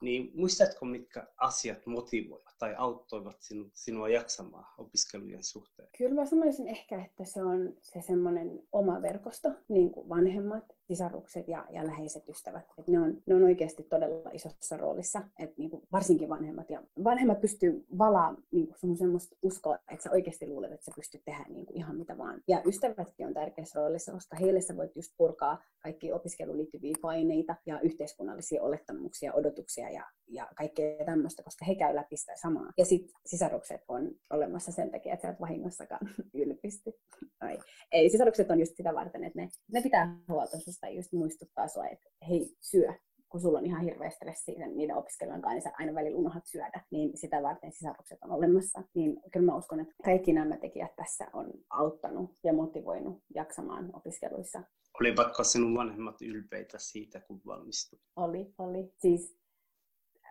niin 0.00 0.30
muistatko, 0.34 0.86
mitkä 0.86 1.26
asiat 1.36 1.86
motivoivat 1.86 2.54
tai 2.58 2.74
auttoivat 2.78 3.42
sinu, 3.42 3.70
sinua 3.74 4.08
jaksamaan 4.08 4.66
opiskelujen 4.78 5.44
suhteen? 5.44 5.88
Kyllä 5.98 6.14
mä 6.14 6.26
sanoisin 6.26 6.68
ehkä, 6.68 7.04
että 7.04 7.24
se 7.24 7.42
on 7.42 7.76
se 7.82 8.02
semmoinen 8.02 8.62
oma 8.72 9.02
verkosto, 9.02 9.48
niin 9.68 9.90
kuin 9.90 10.08
vanhemmat, 10.08 10.75
sisarukset 10.86 11.48
ja, 11.48 11.66
ja 11.70 11.86
läheiset 11.86 12.28
ystävät. 12.28 12.64
Et 12.78 12.88
ne, 12.88 13.00
on, 13.00 13.22
ne 13.26 13.34
on 13.34 13.44
oikeasti 13.44 13.82
todella 13.82 14.30
isossa 14.30 14.76
roolissa, 14.76 15.22
että 15.38 15.54
niin 15.58 15.70
kuin 15.70 15.82
varsinkin 15.92 16.28
vanhemmat. 16.28 16.70
Ja 16.70 16.82
vanhemmat 17.04 17.40
pystyy 17.40 17.86
valaa 17.98 18.36
niin 18.50 18.66
kuin 18.66 18.78
sun 18.78 18.96
semmoista 18.96 19.36
uskoa, 19.42 19.78
että 19.90 20.02
sä 20.02 20.10
oikeasti 20.10 20.46
luulet, 20.46 20.72
että 20.72 20.84
sä 20.84 20.92
pystyt 20.96 21.22
tehdä 21.24 21.44
niin 21.48 21.66
kuin 21.66 21.76
ihan 21.76 21.96
mitä 21.96 22.18
vaan. 22.18 22.42
Ja 22.48 22.62
ystävätkin 22.66 23.26
on 23.26 23.34
tärkeässä 23.34 23.80
roolissa, 23.80 24.12
koska 24.12 24.36
heille 24.36 24.60
sä 24.60 24.76
voit 24.76 24.96
just 24.96 25.12
purkaa 25.16 25.62
kaikki 25.82 26.12
opiskeluun 26.12 26.58
liittyviä 26.58 26.94
paineita 27.00 27.56
ja 27.66 27.80
yhteiskunnallisia 27.80 28.62
olettamuksia, 28.62 29.34
odotuksia 29.34 29.90
ja, 29.90 30.04
ja 30.28 30.48
kaikkea 30.56 31.04
tämmöistä, 31.04 31.42
koska 31.42 31.64
he 31.64 31.74
käy 31.74 31.94
läpi 31.94 32.16
sitä 32.16 32.32
samaa. 32.36 32.72
Ja 32.78 32.84
sitten 32.84 33.20
sisarukset 33.26 33.80
on 33.88 34.10
olemassa 34.30 34.72
sen 34.72 34.90
takia, 34.90 35.12
että 35.12 35.22
sä 35.22 35.32
et 35.32 35.40
vahingossakaan 35.40 36.08
ylpisty. 36.34 36.92
Ei, 37.92 38.10
sisarukset 38.10 38.50
on 38.50 38.60
just 38.60 38.76
sitä 38.76 38.94
varten, 38.94 39.24
että 39.24 39.40
ne, 39.40 39.48
ne 39.72 39.82
pitää 39.82 40.18
huolta 40.28 40.58
susta 40.76 40.88
just 40.88 41.12
muistuttaa 41.12 41.68
sua, 41.68 41.86
että 41.86 42.08
hei, 42.28 42.56
syö, 42.60 42.92
kun 43.28 43.40
sulla 43.40 43.58
on 43.58 43.66
ihan 43.66 43.82
hirveä 43.82 44.10
stressi 44.10 44.54
niiden 44.74 44.96
opiskelujen 44.96 45.42
kanssa, 45.42 45.54
niin 45.54 45.62
sä 45.62 45.72
aina 45.78 45.94
välillä 45.94 46.18
unohdat 46.18 46.46
syödä, 46.46 46.84
niin 46.90 47.18
sitä 47.18 47.42
varten 47.42 47.72
sisarukset 47.72 48.18
on 48.22 48.30
olemassa. 48.30 48.82
Niin 48.94 49.20
kyllä 49.32 49.46
mä 49.46 49.56
uskon, 49.56 49.80
että 49.80 49.94
kaikki 50.04 50.32
nämä 50.32 50.56
tekijät 50.56 50.96
tässä 50.96 51.26
on 51.32 51.50
auttanut 51.70 52.30
ja 52.44 52.52
motivoinut 52.52 53.22
jaksamaan 53.34 53.90
opiskeluissa. 53.92 54.62
Olivatko 55.00 55.44
sinun 55.44 55.74
vanhemmat 55.74 56.22
ylpeitä 56.22 56.78
siitä, 56.78 57.20
kun 57.20 57.40
valmistuit? 57.46 58.02
Oli, 58.16 58.54
oli. 58.58 58.92
Siis 58.98 59.38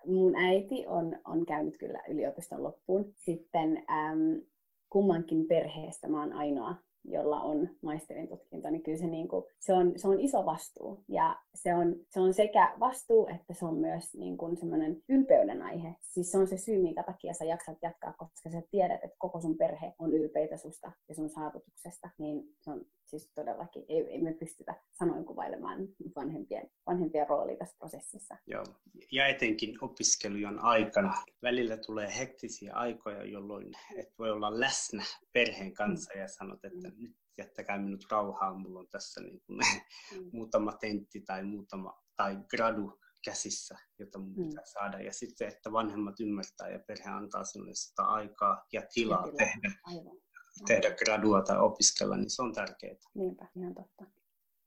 mun 0.05 0.35
äiti 0.35 0.87
on, 0.87 1.19
on 1.25 1.45
käynyt 1.45 1.77
kyllä 1.77 1.99
yliopiston 2.09 2.63
loppuun. 2.63 3.13
Sitten 3.15 3.77
äm, 3.77 4.41
kummankin 4.89 5.47
perheestä 5.47 6.07
mä 6.07 6.19
oon 6.19 6.33
ainoa 6.33 6.75
jolla 7.07 7.41
on 7.41 7.69
maisterin 7.81 8.27
tutkinto, 8.27 8.69
niin 8.69 8.83
kyllä 8.83 8.97
se, 8.97 9.07
niin 9.07 9.27
kuin, 9.27 9.45
se, 9.59 9.73
on, 9.73 9.93
se 9.95 10.07
on 10.07 10.19
iso 10.19 10.45
vastuu. 10.45 11.03
Ja 11.07 11.39
se 11.55 11.75
on, 11.75 11.95
se 12.09 12.19
on 12.19 12.33
sekä 12.33 12.75
vastuu, 12.79 13.27
että 13.35 13.53
se 13.53 13.65
on 13.65 13.77
myös 13.77 14.13
niin 14.13 14.37
kuin 14.37 14.57
semmoinen 14.57 15.03
ylpeyden 15.09 15.61
aihe. 15.61 15.95
Siis 16.01 16.31
se 16.31 16.37
on 16.37 16.47
se 16.47 16.57
syy, 16.57 16.81
minkä 16.81 17.03
takia 17.03 17.33
sä 17.33 17.45
jaksat 17.45 17.77
jatkaa, 17.81 18.13
koska 18.13 18.49
sä 18.49 18.61
tiedät, 18.71 19.03
että 19.03 19.17
koko 19.17 19.41
sun 19.41 19.57
perhe 19.57 19.93
on 19.99 20.13
ylpeitä 20.13 20.57
susta 20.57 20.91
ja 21.09 21.15
sun 21.15 21.29
saavutuksesta. 21.29 22.09
Niin 22.17 22.55
se 22.61 22.71
on 22.71 22.85
siis 23.05 23.31
todellakin, 23.35 23.85
ei, 23.89 24.07
ei 24.07 24.21
me 24.21 24.33
pystytä 24.33 24.75
sanoin 24.93 25.25
kuvailemaan 25.25 25.87
vanhempien, 26.15 26.69
vanhempien 26.87 27.27
roolia 27.29 27.57
tässä 27.57 27.75
prosessissa. 27.79 28.37
Joo. 28.47 28.63
Ja 29.11 29.27
etenkin 29.27 29.77
opiskelujen 29.81 30.59
aikana 30.59 31.13
välillä 31.41 31.77
tulee 31.77 32.17
hektisiä 32.17 32.73
aikoja, 32.73 33.23
jolloin 33.23 33.71
et 33.95 34.13
voi 34.19 34.31
olla 34.31 34.59
läsnä 34.59 35.03
perheen 35.33 35.73
kanssa 35.73 36.11
mm. 36.15 36.21
ja 36.21 36.27
sanot, 36.27 36.65
että 36.65 36.87
mm. 36.87 36.94
Nyt 36.97 37.15
jättäkää 37.37 37.79
minut 37.79 38.05
rauhaan, 38.11 38.61
mulla 38.61 38.79
on 38.79 38.87
tässä 38.89 39.21
niin 39.21 39.41
kuin, 39.41 39.59
mm. 40.13 40.29
muutama 40.37 40.71
tentti 40.71 41.21
tai 41.21 41.43
muutama 41.43 42.03
tai 42.15 42.37
gradu 42.49 42.99
käsissä, 43.25 43.77
jota 43.99 44.19
mun 44.19 44.35
pitää 44.35 44.63
mm. 44.63 44.71
saada. 44.73 44.99
Ja 45.01 45.13
sitten, 45.13 45.47
että 45.47 45.71
vanhemmat 45.71 46.19
ymmärtää 46.19 46.69
ja 46.69 46.79
perhe 46.87 47.09
antaa 47.09 47.43
sinulle 47.43 47.73
sitä 47.75 48.03
aikaa 48.03 48.65
ja 48.73 48.81
tilaa 48.93 49.27
ja 49.27 49.33
tehdä, 49.37 49.71
Aivan. 49.83 50.17
tehdä 50.67 50.95
gradua 50.95 51.41
tai 51.41 51.57
opiskella, 51.57 52.17
niin 52.17 52.29
se 52.29 52.41
on 52.41 52.53
tärkeää. 52.53 52.95
Niinpä, 53.15 53.47
ihan 53.55 53.75
totta. 53.75 54.05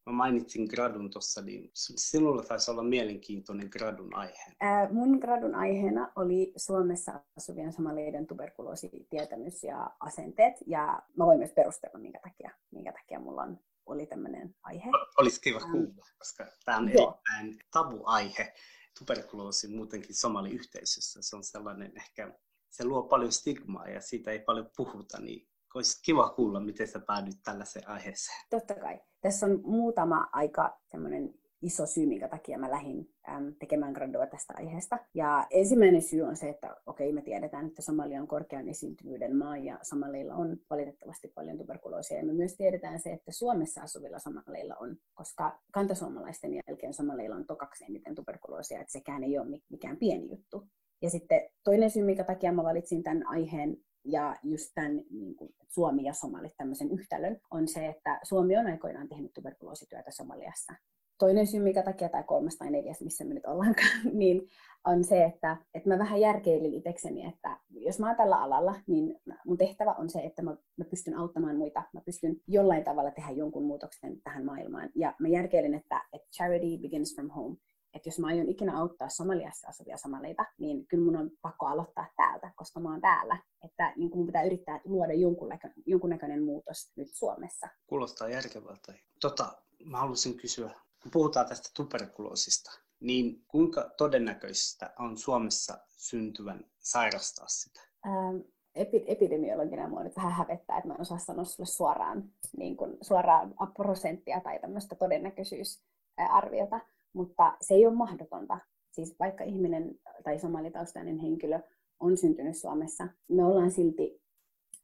Mä 0.09 0.13
mainitsin 0.13 0.65
gradun 0.65 1.11
tuossa, 1.11 1.43
niin 1.43 1.71
sinulla 1.75 2.43
taisi 2.43 2.71
olla 2.71 2.83
mielenkiintoinen 2.83 3.69
gradun 3.73 4.15
aihe. 4.15 4.53
Ää, 4.61 4.93
mun 4.93 5.19
gradun 5.19 5.55
aiheena 5.55 6.13
oli 6.17 6.53
Suomessa 6.57 7.21
asuvien 7.37 7.73
somaliiden 7.73 8.27
tuberkuloositietämys 8.27 9.65
ja 9.65 9.91
asenteet. 10.01 10.55
Ja 10.67 11.03
mä 11.17 11.27
voin 11.27 11.39
myös 11.39 11.53
perustella, 11.53 11.99
minkä 11.99 12.21
takia, 12.23 12.51
minkä 12.71 12.93
takia 12.93 13.21
mulla 13.21 13.43
on, 13.43 13.59
oli 13.87 14.07
tämmöinen 14.07 14.55
aihe. 14.63 14.91
Olisi 15.19 15.41
kiva 15.41 15.61
kuulla, 15.61 16.07
koska 16.19 16.47
tämä 16.65 16.79
on 16.79 16.93
Joo. 16.93 17.21
erittäin 17.35 17.59
tabu-aihe. 17.73 18.53
Tuberkuloosi 18.99 19.69
muutenkin 19.69 20.15
somaliyhteisössä. 20.15 21.23
Se 21.23 21.37
on 21.37 21.45
sellainen 21.45 21.93
ehkä, 21.97 22.39
se 22.71 22.85
luo 22.85 23.03
paljon 23.03 23.33
stigmaa 23.33 23.89
ja 23.89 24.01
siitä 24.01 24.31
ei 24.31 24.39
paljon 24.41 24.71
puhuta, 24.77 25.21
niin 25.21 25.49
olisi 25.75 26.03
kiva 26.03 26.31
kuulla, 26.31 26.61
miten 26.61 26.89
sä 26.89 27.01
päädyit 27.07 27.43
tällaiseen 27.45 27.89
aiheeseen. 27.89 28.39
Totta 28.51 28.75
kai. 28.75 29.01
Tässä 29.21 29.47
on 29.47 29.61
muutama 29.65 30.29
aika 30.33 30.79
semmoinen 30.87 31.35
iso 31.63 31.87
syy, 31.87 32.07
minkä 32.07 32.29
takia 32.29 32.59
mä 32.59 32.71
lähdin 32.71 33.11
äm, 33.29 33.55
tekemään 33.59 33.93
gradua 33.93 34.27
tästä 34.27 34.55
aiheesta. 34.57 34.99
Ja 35.15 35.47
ensimmäinen 35.51 36.03
syy 36.03 36.23
on 36.23 36.37
se, 36.37 36.49
että 36.49 36.77
okei, 36.87 37.13
me 37.13 37.23
tiedetään, 37.23 37.67
että 37.67 37.83
Somalia 37.83 38.21
on 38.21 38.29
korkean 38.29 38.69
esiintyvyyden 38.69 39.37
maa 39.37 39.57
ja 39.57 39.79
somaleilla 39.83 40.35
on 40.35 40.57
valitettavasti 40.71 41.29
paljon 41.29 41.59
tuberkuloosia. 41.59 42.17
Ja 42.17 42.25
me 42.25 42.33
myös 42.33 42.57
tiedetään 42.57 43.01
se, 43.01 43.13
että 43.13 43.33
Suomessa 43.33 43.83
asuvilla 43.83 44.19
somaleilla 44.19 44.77
on, 44.81 44.97
koska 45.15 45.59
kantasuomalaisten 45.73 46.53
jälkeen 46.55 46.95
somaleilla 46.95 47.37
on 47.37 47.47
tokaksi 47.47 47.85
eniten 47.85 48.15
tuberkuloosia, 48.15 48.81
että 48.81 48.93
sekään 48.93 49.25
ei 49.25 49.39
ole 49.39 49.61
mikään 49.69 49.97
pieni 49.97 50.31
juttu. 50.31 50.69
Ja 51.03 51.11
sitten 51.11 51.41
toinen 51.65 51.91
syy, 51.91 52.05
minkä 52.05 52.25
takia 52.25 52.53
mä 52.53 52.65
valitsin 52.65 53.03
tämän 53.03 53.27
aiheen, 53.27 53.77
ja 54.09 54.37
just 54.43 54.71
tämän 54.75 55.03
niin 55.11 55.37
kuin 55.37 55.55
Suomi 55.69 56.05
ja 56.05 56.13
Somalit 56.13 56.57
tämmöisen 56.57 56.91
yhtälön, 56.91 57.41
on 57.51 57.69
se, 57.69 57.87
että 57.87 58.21
Suomi 58.23 58.57
on 58.57 58.67
aikoinaan 58.67 59.09
tehnyt 59.09 59.33
tuberkuloosityötä 59.33 60.11
Somaliassa. 60.11 60.73
Toinen 61.19 61.47
syy, 61.47 61.61
mikä 61.61 61.83
takia, 61.83 62.09
tai 62.09 62.23
kolmas 62.23 62.57
tai 62.57 62.71
neljäs, 62.71 63.01
missä 63.01 63.25
me 63.25 63.35
nyt 63.35 63.47
ollaankaan, 63.47 64.01
niin 64.13 64.49
on 64.85 65.05
se, 65.05 65.25
että, 65.25 65.57
että 65.75 65.89
mä 65.89 65.99
vähän 65.99 66.21
järkeilin 66.21 66.75
itsekseni, 66.75 67.27
että 67.27 67.57
jos 67.71 67.99
mä 67.99 68.07
oon 68.07 68.17
tällä 68.17 68.43
alalla, 68.43 68.75
niin 68.87 69.21
mun 69.47 69.59
tehtävä 69.59 69.93
on 69.93 70.11
se, 70.11 70.21
että 70.21 70.43
mä, 70.43 70.57
mä 70.77 70.85
pystyn 70.85 71.19
auttamaan 71.19 71.57
muita, 71.57 71.83
mä 71.93 72.01
pystyn 72.01 72.37
jollain 72.47 72.85
tavalla 72.85 73.11
tehdä 73.11 73.31
jonkun 73.31 73.65
muutoksen 73.65 74.23
tähän 74.23 74.45
maailmaan. 74.45 74.91
Ja 74.95 75.15
mä 75.19 75.29
järkeilin, 75.29 75.75
että, 75.75 76.05
että 76.13 76.29
charity 76.37 76.79
begins 76.83 77.15
from 77.15 77.31
home 77.31 77.57
että 77.95 78.09
jos 78.09 78.19
mä 78.19 78.27
aion 78.27 78.49
ikinä 78.49 78.79
auttaa 78.79 79.09
Somaliassa 79.09 79.69
asuvia 79.69 79.97
somaleita, 79.97 80.45
niin 80.59 80.87
kyllä 80.87 81.05
mun 81.05 81.17
on 81.17 81.31
pakko 81.43 81.67
aloittaa 81.67 82.07
täältä, 82.17 82.53
koska 82.57 82.81
mä 82.81 82.91
oon 82.91 83.01
täällä. 83.01 83.39
Että 83.65 83.93
niin 83.97 84.11
mun 84.15 84.27
pitää 84.27 84.43
yrittää 84.43 84.81
luoda 84.85 85.13
jonkunnäköinen, 85.13 85.83
jonkunnäköinen 85.87 86.43
muutos 86.43 86.93
nyt 86.97 87.09
Suomessa. 87.13 87.69
Kuulostaa 87.87 88.29
järkevältä. 88.29 88.95
Tota, 89.21 89.53
mä 89.85 89.99
haluaisin 89.99 90.37
kysyä, 90.37 90.71
kun 91.03 91.11
puhutaan 91.11 91.47
tästä 91.47 91.69
tuberkuloosista, 91.77 92.71
niin 93.01 93.45
kuinka 93.49 93.91
todennäköistä 93.97 94.95
on 94.99 95.19
Suomessa 95.19 95.79
syntyvän 95.97 96.65
sairastaa 96.79 97.49
sitä? 97.49 97.81
Ähm, 98.07 98.37
epi- 98.75 99.05
epidemiologina 99.07 99.89
mua 99.89 100.03
nyt 100.03 100.17
vähän 100.17 100.33
hävettää, 100.33 100.79
että 100.79 100.89
mä 100.89 100.95
en 100.95 101.01
osaa 101.01 101.19
sanoa 101.19 101.45
sulle 101.45 101.67
suoraan, 101.67 102.25
niin 102.57 102.77
kuin, 102.77 102.99
suoraan 103.01 103.55
prosenttia 103.77 104.41
tai 104.41 104.59
tämmöistä 104.59 104.95
todennäköisyysarviota 104.95 106.81
mutta 107.19 107.57
se 107.61 107.75
ei 107.75 107.87
ole 107.87 107.95
mahdotonta. 107.95 108.59
Siis 108.91 109.17
vaikka 109.21 109.45
ihminen 109.45 109.95
tai 110.25 110.39
somalitaustainen 110.39 111.19
henkilö 111.19 111.61
on 112.01 112.17
syntynyt 112.17 112.57
Suomessa, 112.57 113.09
me 113.29 113.45
ollaan 113.45 113.71
silti, 113.71 114.23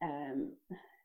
ähm, 0.03 0.41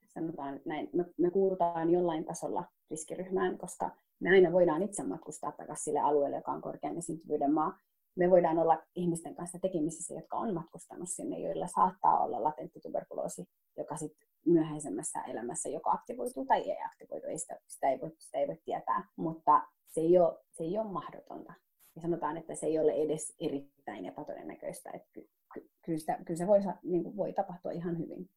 sanotaan 0.07 0.59
näin, 0.65 0.89
me, 0.93 1.05
me 1.17 1.31
kuulutaan 1.31 1.89
jollain 1.89 2.25
tasolla 2.25 2.63
riskiryhmään, 2.89 3.57
koska 3.57 3.91
me 4.19 4.29
aina 4.29 4.51
voidaan 4.51 4.83
itse 4.83 5.03
matkustaa 5.03 5.51
takaisin 5.51 5.83
sille 5.83 5.99
alueelle, 5.99 6.35
joka 6.35 6.51
on 6.51 6.61
korkean 6.61 6.97
esiintyvyyden 6.97 7.53
maa. 7.53 7.79
Me 8.19 8.29
voidaan 8.29 8.57
olla 8.57 8.83
ihmisten 8.95 9.35
kanssa 9.35 9.59
tekemisissä, 9.59 10.13
jotka 10.13 10.37
on 10.37 10.53
matkustanut 10.53 11.09
sinne, 11.09 11.39
joilla 11.39 11.67
saattaa 11.67 12.23
olla 12.23 12.43
latentti 12.43 12.79
tuberkuloosi, 12.79 13.49
joka 13.77 13.97
sitten 13.97 14.27
myöhäisemmässä 14.45 15.21
elämässä 15.21 15.69
joko 15.69 15.89
aktivoituu 15.89 16.45
tai 16.45 16.69
ei 16.71 16.77
aktivoitu. 16.85 17.27
Ei 17.27 17.37
sitä, 17.37 17.59
sitä, 17.67 17.89
ei 17.89 18.01
voi, 18.01 18.11
sitä 18.17 18.37
ei 18.37 18.47
voi 18.47 18.57
tietää, 18.65 19.07
mutta 19.15 19.67
se 19.87 20.01
ei 20.01 20.19
ole, 20.19 20.37
se 20.51 20.63
ei 20.63 20.77
ole 20.77 20.91
mahdotonta. 20.91 21.53
Ja 21.95 22.01
sanotaan, 22.01 22.37
että 22.37 22.55
se 22.55 22.65
ei 22.65 22.79
ole 22.79 22.91
edes 22.91 23.35
erittäin 23.39 24.05
epätodennäköistä. 24.05 24.89
Että 24.93 25.09
ky, 25.13 25.29
ky, 25.53 25.69
kyllä, 25.85 25.99
sitä, 25.99 26.17
kyllä 26.25 26.37
se 26.37 26.47
voi, 26.47 26.59
niin 26.83 27.03
kuin 27.03 27.17
voi 27.17 27.33
tapahtua 27.33 27.71
ihan 27.71 27.97
hyvin. 27.97 28.29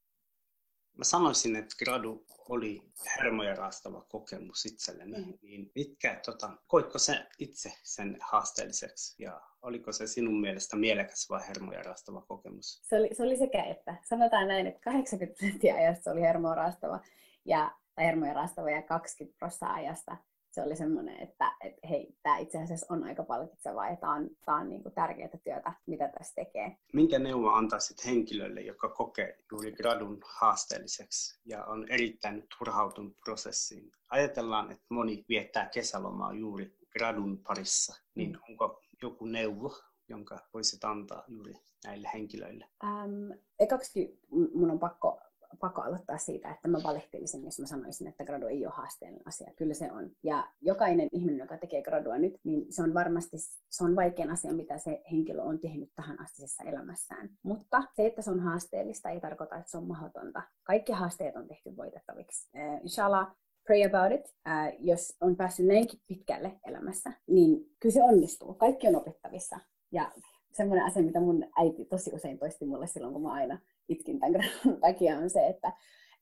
Mä 0.99 1.05
sanoisin, 1.05 1.57
että 1.57 1.77
gradu 1.85 2.27
oli 2.49 2.83
hermoja 3.19 3.55
raastava 3.55 4.07
kokemus 4.09 4.67
itselleni. 4.67 5.25
Mm. 5.25 5.39
Niin 5.43 5.71
mitkä, 5.75 6.21
tota, 6.27 6.51
koitko 6.67 6.99
se 6.99 7.27
itse 7.39 7.73
sen 7.83 8.19
haasteelliseksi 8.21 9.23
ja 9.23 9.41
oliko 9.63 9.93
se 9.93 10.07
sinun 10.07 10.41
mielestä 10.41 10.77
mielekäs 10.77 11.31
vai 11.31 11.49
hermoja 11.49 11.83
raastava 11.83 12.21
kokemus? 12.21 12.81
Se 12.83 12.97
oli, 12.97 13.09
se 13.13 13.23
oli 13.23 13.37
sekä 13.37 13.65
että. 13.65 13.97
Sanotaan 14.05 14.49
näin, 14.49 14.67
että 14.67 14.81
80 14.81 15.39
prosenttia 15.39 15.75
ajasta 15.75 16.13
oli 16.13 16.21
hermoja 16.21 16.55
raastava 16.55 17.01
ja, 17.45 17.73
tai 17.95 18.05
hermoja 18.05 18.33
raastava 18.33 18.71
ja 18.71 18.83
20 18.83 19.39
prosenttia 19.39 19.75
ajasta 19.75 20.17
se 20.53 20.63
oli 20.63 20.77
semmoinen, 20.77 21.23
että, 21.23 21.53
että 21.61 21.87
hei, 21.89 22.17
tämä 22.23 22.39
itse 22.39 22.63
asiassa 22.63 22.87
on 22.95 23.05
aika 23.05 23.23
palkitsevaa 23.23 23.91
ja 23.91 23.97
tämä 23.97 24.15
on, 24.15 24.31
tämä 24.45 24.59
on 24.59 24.69
niin 24.69 24.83
kuin 24.83 24.95
tärkeää 24.95 25.39
työtä, 25.45 25.73
mitä 25.87 26.09
tässä 26.09 26.35
tekee. 26.35 26.77
Minkä 26.93 27.19
neuvo 27.19 27.49
antaisit 27.49 28.07
henkilölle, 28.07 28.61
joka 28.61 28.89
kokee 28.89 29.39
juuri 29.53 29.73
gradun 29.73 30.21
haasteelliseksi 30.25 31.41
ja 31.45 31.65
on 31.65 31.89
erittäin 31.89 32.47
turhautunut 32.59 33.17
prosessiin? 33.25 33.93
Ajatellaan, 34.11 34.73
että 34.73 34.85
moni 34.89 35.25
viettää 35.29 35.69
kesälomaa 35.69 36.33
juuri 36.33 36.77
gradun 36.93 37.39
parissa, 37.39 38.03
niin 38.15 38.33
mm. 38.33 38.39
onko 38.49 38.83
joku 39.03 39.27
neuvo, 39.27 39.77
jonka 40.09 40.39
voisit 40.55 40.85
antaa 40.85 41.25
juuri 41.29 41.55
näille 41.85 42.11
henkilöille? 42.15 42.67
Ähm, 42.85 43.31
ekaksi 43.59 44.21
mun 44.55 44.71
on 44.71 44.79
pakko 44.79 45.21
pakko 45.63 45.83
aloittaa 45.83 46.19
siitä, 46.19 46.51
että 46.51 46.69
mä 46.69 46.79
valehtelisin, 46.85 47.45
jos 47.45 47.61
mä 47.61 47.67
sanoisin, 47.67 48.09
että 48.09 48.25
gradu 48.25 48.47
ei 48.47 48.67
ole 48.67 48.75
haasteellinen 48.77 49.29
asia. 49.29 49.53
Kyllä 49.57 49.75
se 49.75 49.93
on. 49.93 50.11
Ja 50.23 50.49
jokainen 50.61 51.09
ihminen, 51.13 51.39
joka 51.39 51.57
tekee 51.57 51.83
gradua 51.83 52.19
nyt, 52.19 52.35
niin 52.45 52.73
se 52.73 52.83
on 52.83 52.95
varmasti 52.95 53.37
se 53.71 53.85
on 53.85 53.97
vaikein 53.97 54.31
asia, 54.31 54.53
mitä 54.53 54.79
se 54.79 55.03
henkilö 55.13 55.43
on 55.43 55.59
tehnyt 55.59 55.91
tähän 55.97 56.21
astisessa 56.21 56.65
elämässään. 56.65 57.31
Mutta 57.43 57.83
se, 57.97 58.07
että 58.07 58.23
se 58.23 58.31
on 58.31 58.41
haasteellista, 58.41 59.11
ei 59.11 59.21
tarkoita, 59.21 59.57
että 59.57 59.71
se 59.71 59.79
on 59.79 59.87
mahdotonta. 59.87 60.43
Kaikki 60.65 60.93
haasteet 60.93 61.37
on 61.37 61.49
tehty 61.49 61.77
voitettaviksi. 61.77 62.49
Uh, 62.55 62.81
inshallah, 62.83 63.37
pray 63.67 63.85
about 63.85 64.21
it. 64.21 64.25
Uh, 64.27 64.77
jos 64.81 65.17
on 65.21 65.37
päässyt 65.37 65.67
näinkin 65.67 66.01
pitkälle 66.07 66.61
elämässä, 66.67 67.13
niin 67.27 67.77
kyllä 67.81 67.93
se 67.93 68.03
onnistuu. 68.03 68.55
Kaikki 68.55 68.89
on 68.89 68.97
opettavissa. 68.97 69.59
Ja 69.93 70.13
semmoinen 70.53 70.87
asia, 70.87 71.03
mitä 71.03 71.21
mun 71.21 71.45
äiti 71.61 71.85
tosi 71.85 72.11
usein 72.15 72.39
toisti 72.39 72.65
mulle 72.65 72.87
silloin, 72.87 73.13
kun 73.13 73.23
mä 73.23 73.33
aina 73.33 73.59
itkin 73.89 74.21
tämän 74.21 74.41
takia, 74.81 75.19
on 75.19 75.31
se, 75.31 75.47
että, 75.47 75.73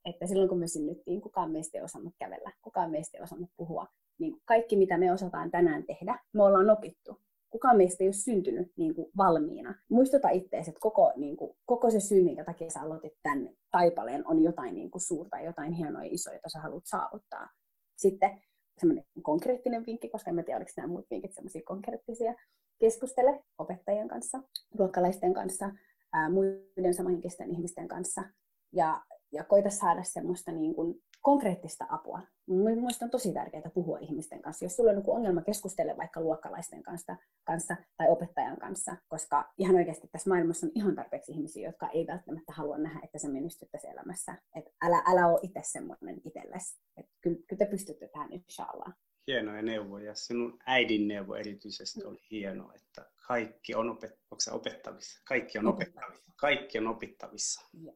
että 0.05 0.27
silloin 0.27 0.49
kun 0.49 0.59
me 0.59 0.67
synnyttiin, 0.67 1.21
kukaan 1.21 1.51
meistä 1.51 1.79
ei 1.79 1.85
osannut 1.85 2.15
kävellä, 2.19 2.53
kukaan 2.63 2.91
meistä 2.91 3.19
ei 3.19 3.23
osannut 3.23 3.51
puhua. 3.57 3.87
Niin 4.19 4.37
kaikki, 4.45 4.77
mitä 4.77 4.99
me 4.99 5.13
osataan 5.13 5.51
tänään 5.51 5.85
tehdä, 5.85 6.19
me 6.33 6.43
ollaan 6.43 6.71
opittu. 6.71 7.21
Kukaan 7.51 7.77
meistä 7.77 8.05
ei 8.05 8.09
ole 8.09 8.13
syntynyt 8.13 8.73
niin 8.77 8.95
kuin, 8.95 9.11
valmiina. 9.17 9.75
Muistuta 9.89 10.29
itseäsi, 10.29 10.71
että 10.71 10.81
koko, 10.81 11.13
niin 11.17 11.37
kuin, 11.37 11.57
koko 11.67 11.91
se 11.91 12.01
syy, 12.01 12.23
minkä 12.23 12.45
takia 12.45 12.71
sä 12.71 12.81
aloitit 12.81 13.13
tämän 13.23 13.51
taipaleen, 13.71 14.27
on 14.27 14.43
jotain 14.43 14.75
niin 14.75 14.91
kuin, 14.91 15.03
suurta, 15.03 15.41
jotain 15.41 15.73
hienoa 15.73 16.05
ja 16.05 16.11
isoa, 16.13 16.35
jota 16.35 16.49
sä 16.49 16.61
haluat 16.61 16.87
saavuttaa. 16.87 17.49
Sitten 17.97 18.41
semmoinen 18.79 19.05
konkreettinen 19.23 19.87
vinkki, 19.87 20.09
koska 20.09 20.31
en 20.31 20.45
tiedä, 20.45 20.57
oliko 20.57 20.71
nämä 20.77 20.89
muut 20.89 21.11
vinkit 21.11 21.33
semmoisia 21.33 21.63
konkreettisia. 21.65 22.35
Keskustele 22.79 23.45
opettajien 23.59 24.09
kanssa, 24.09 24.43
luokkalaisten 24.79 25.35
kanssa, 25.35 25.71
ää, 26.13 26.31
muiden 26.31 26.95
samanhenkisten 26.95 27.51
ihmisten 27.51 27.89
kanssa 27.89 28.25
ja, 28.73 29.03
ja 29.33 29.45
koita 29.45 29.71
saada 29.71 30.03
semmoista 30.03 30.53
niin 30.53 30.75
kuin 30.75 31.03
konkreettista 31.21 31.87
apua. 31.89 32.23
Mielestäni 32.47 33.07
on 33.07 33.11
tosi 33.11 33.33
tärkeää 33.33 33.71
puhua 33.75 33.99
ihmisten 33.99 34.43
kanssa. 34.43 34.65
Jos 34.65 34.77
sulla 34.77 34.91
on 34.91 34.97
joku 34.97 35.13
ongelma, 35.13 35.43
keskustele 35.43 35.97
vaikka 35.97 36.21
luokkalaisten 36.21 36.83
kanssa, 36.83 37.17
kanssa 37.45 37.77
tai 37.97 38.11
opettajan 38.11 38.57
kanssa, 38.57 38.97
koska 39.09 39.53
ihan 39.59 39.77
oikeasti 39.77 40.09
tässä 40.13 40.31
maailmassa 40.31 40.67
on 40.67 40.73
ihan 40.75 40.95
tarpeeksi 40.95 41.33
ihmisiä, 41.33 41.69
jotka 41.69 41.89
ei 41.89 42.07
välttämättä 42.07 42.53
halua 42.53 42.79
nähdä, 42.79 43.01
että 43.03 43.19
se 43.19 43.29
menestyttäisi 43.29 43.87
elämässä. 43.89 44.35
Et 44.55 44.65
älä, 44.83 45.03
älä 45.07 45.27
ole 45.27 45.41
itse 45.43 45.61
semmoinen 45.63 46.21
itsellesi. 46.25 46.79
Kyllä, 47.21 47.39
kyllä 47.49 47.59
te 47.59 47.67
pystytte 47.67 48.09
tähän, 48.09 48.33
inshallah. 48.33 48.95
Hienoja 49.27 49.63
neuvoja. 49.63 50.15
Sinun 50.15 50.59
äidin 50.67 51.09
neuvo 51.09 51.35
erityisesti 51.35 52.05
oli 52.05 52.19
hieno, 52.31 52.73
että 52.75 53.10
kaikki 53.31 53.75
on 53.75 53.87
opet- 53.89 54.51
opettavissa. 54.51 55.23
Kaikki 55.25 55.59
on 55.59 55.67
opettavissa. 55.67 56.33
Kaikki 56.37 56.79
on 56.79 56.87
opittavissa. 56.87 57.69
Ja. 57.73 57.93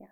Ja. 0.00 0.08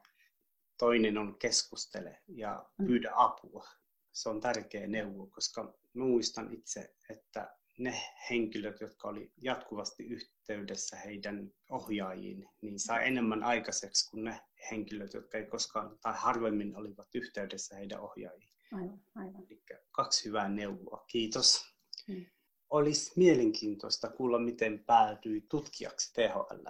Toinen 0.79 1.19
on 1.19 1.39
keskustele 1.39 2.23
ja 2.29 2.71
mm. 2.79 2.87
pyydä 2.87 3.13
apua. 3.15 3.69
Se 4.13 4.29
on 4.29 4.41
tärkeä 4.41 4.87
neuvo, 4.87 5.27
koska 5.27 5.75
muistan 5.95 6.53
itse, 6.53 6.95
että 7.11 7.57
ne 7.79 7.95
henkilöt, 8.31 8.81
jotka 8.81 9.09
oli 9.09 9.33
jatkuvasti 9.43 10.05
yhteydessä 10.07 10.97
heidän 10.97 11.51
ohjaajiin, 11.71 12.49
niin 12.61 12.79
sai 12.79 13.07
enemmän 13.07 13.43
aikaiseksi 13.43 14.11
kuin 14.11 14.25
ne 14.25 14.41
henkilöt, 14.71 15.15
jotka 15.15 15.39
ei 15.39 15.47
koskaan 15.47 15.99
tai 16.03 16.15
harvemmin 16.17 16.77
olivat 16.77 17.09
yhteydessä 17.15 17.77
heidän 17.77 18.01
ohjaajiin. 18.01 18.55
Aivan, 18.73 19.01
aivan. 19.15 19.43
Eli 19.47 19.63
kaksi 19.93 20.25
hyvää 20.25 20.49
neuvoa. 20.49 21.05
Kiitos. 21.09 21.75
Mm. 22.09 22.27
Olisi 22.71 23.13
mielenkiintoista 23.17 24.09
kuulla, 24.09 24.39
miten 24.39 24.85
päätyi 24.87 25.47
tutkijaksi 25.49 26.13
THL. 26.15 26.69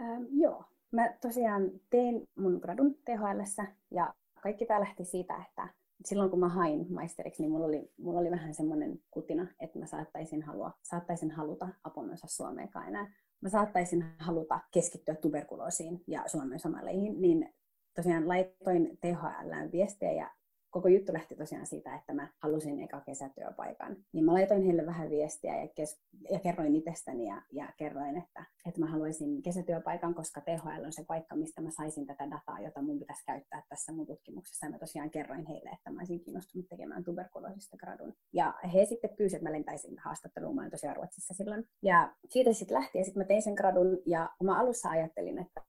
Ähm, 0.00 0.22
joo, 0.32 0.64
mä 0.92 1.14
tosiaan 1.20 1.70
tein 1.90 2.22
mun 2.38 2.58
gradun 2.62 2.94
THL 2.94 3.62
ja 3.90 4.14
kaikki 4.42 4.66
tämä 4.66 4.80
lähti 4.80 5.04
siitä, 5.04 5.44
että 5.48 5.68
silloin 6.04 6.30
kun 6.30 6.40
mä 6.40 6.48
hain 6.48 6.92
maisteriksi, 6.92 7.42
niin 7.42 7.50
mulla 7.50 7.66
oli, 7.66 7.92
mulla 7.98 8.20
oli 8.20 8.30
vähän 8.30 8.54
semmoinen 8.54 9.00
kutina, 9.10 9.46
että 9.60 9.78
mä 9.78 9.86
saattaisin, 9.86 10.42
halua, 10.42 10.72
saattaisin 10.82 11.30
haluta 11.30 11.68
apomensa 11.84 12.26
Suomeenkaan 12.30 12.88
enää. 12.88 13.12
Mä 13.40 13.48
saattaisin 13.48 14.04
haluta 14.18 14.60
keskittyä 14.70 15.14
tuberkuloosiin 15.14 16.04
ja 16.06 16.24
Suomen 16.26 16.60
somaleihin, 16.60 17.20
niin 17.20 17.54
tosiaan 17.96 18.28
laitoin 18.28 18.98
THL 19.00 19.72
viestiä 19.72 20.12
ja 20.12 20.30
koko 20.70 20.88
juttu 20.88 21.12
lähti 21.12 21.34
tosiaan 21.36 21.66
siitä, 21.66 21.94
että 21.94 22.14
mä 22.14 22.28
halusin 22.38 22.80
eka 22.80 23.00
kesätyöpaikan. 23.00 23.96
Niin 24.12 24.24
mä 24.24 24.32
laitoin 24.32 24.62
heille 24.62 24.86
vähän 24.86 25.10
viestiä 25.10 25.60
ja, 25.60 25.68
kes- 25.68 26.00
ja 26.30 26.38
kerroin 26.38 26.76
itsestäni 26.76 27.26
ja, 27.26 27.42
ja 27.52 27.72
kerroin, 27.76 28.16
että, 28.16 28.44
että 28.66 28.80
mä 28.80 28.86
haluaisin 28.86 29.42
kesätyöpaikan, 29.42 30.14
koska 30.14 30.40
THL 30.40 30.84
on 30.84 30.92
se 30.92 31.04
paikka, 31.04 31.36
mistä 31.36 31.60
mä 31.60 31.70
saisin 31.70 32.06
tätä 32.06 32.30
dataa, 32.30 32.60
jota 32.60 32.82
mun 32.82 32.98
pitäisi 32.98 33.24
käyttää 33.24 33.62
tässä 33.68 33.92
mun 33.92 34.06
tutkimuksessa. 34.06 34.66
Ja 34.66 34.70
mä 34.70 34.78
tosiaan 34.78 35.10
kerroin 35.10 35.46
heille, 35.46 35.70
että 35.70 35.90
mä 35.90 36.00
olisin 36.00 36.20
kiinnostunut 36.20 36.68
tekemään 36.68 37.04
tuberkuloosista 37.04 37.76
gradun. 37.76 38.14
Ja 38.32 38.54
he 38.74 38.84
sitten 38.84 39.10
pyysivät, 39.16 39.40
että 39.40 39.48
mä 39.48 39.52
lentäisin 39.52 39.98
haastatteluun. 39.98 40.54
Mä 40.54 40.60
olin 40.60 40.70
tosiaan 40.70 40.96
Ruotsissa 40.96 41.34
silloin. 41.34 41.64
Ja 41.82 42.14
siitä 42.28 42.52
sitten 42.52 42.74
lähti 42.74 42.98
ja 42.98 43.04
sitten 43.04 43.20
mä 43.20 43.26
tein 43.26 43.42
sen 43.42 43.54
gradun 43.54 43.98
ja 44.06 44.30
mä 44.42 44.60
alussa 44.60 44.90
ajattelin, 44.90 45.38
että, 45.38 45.62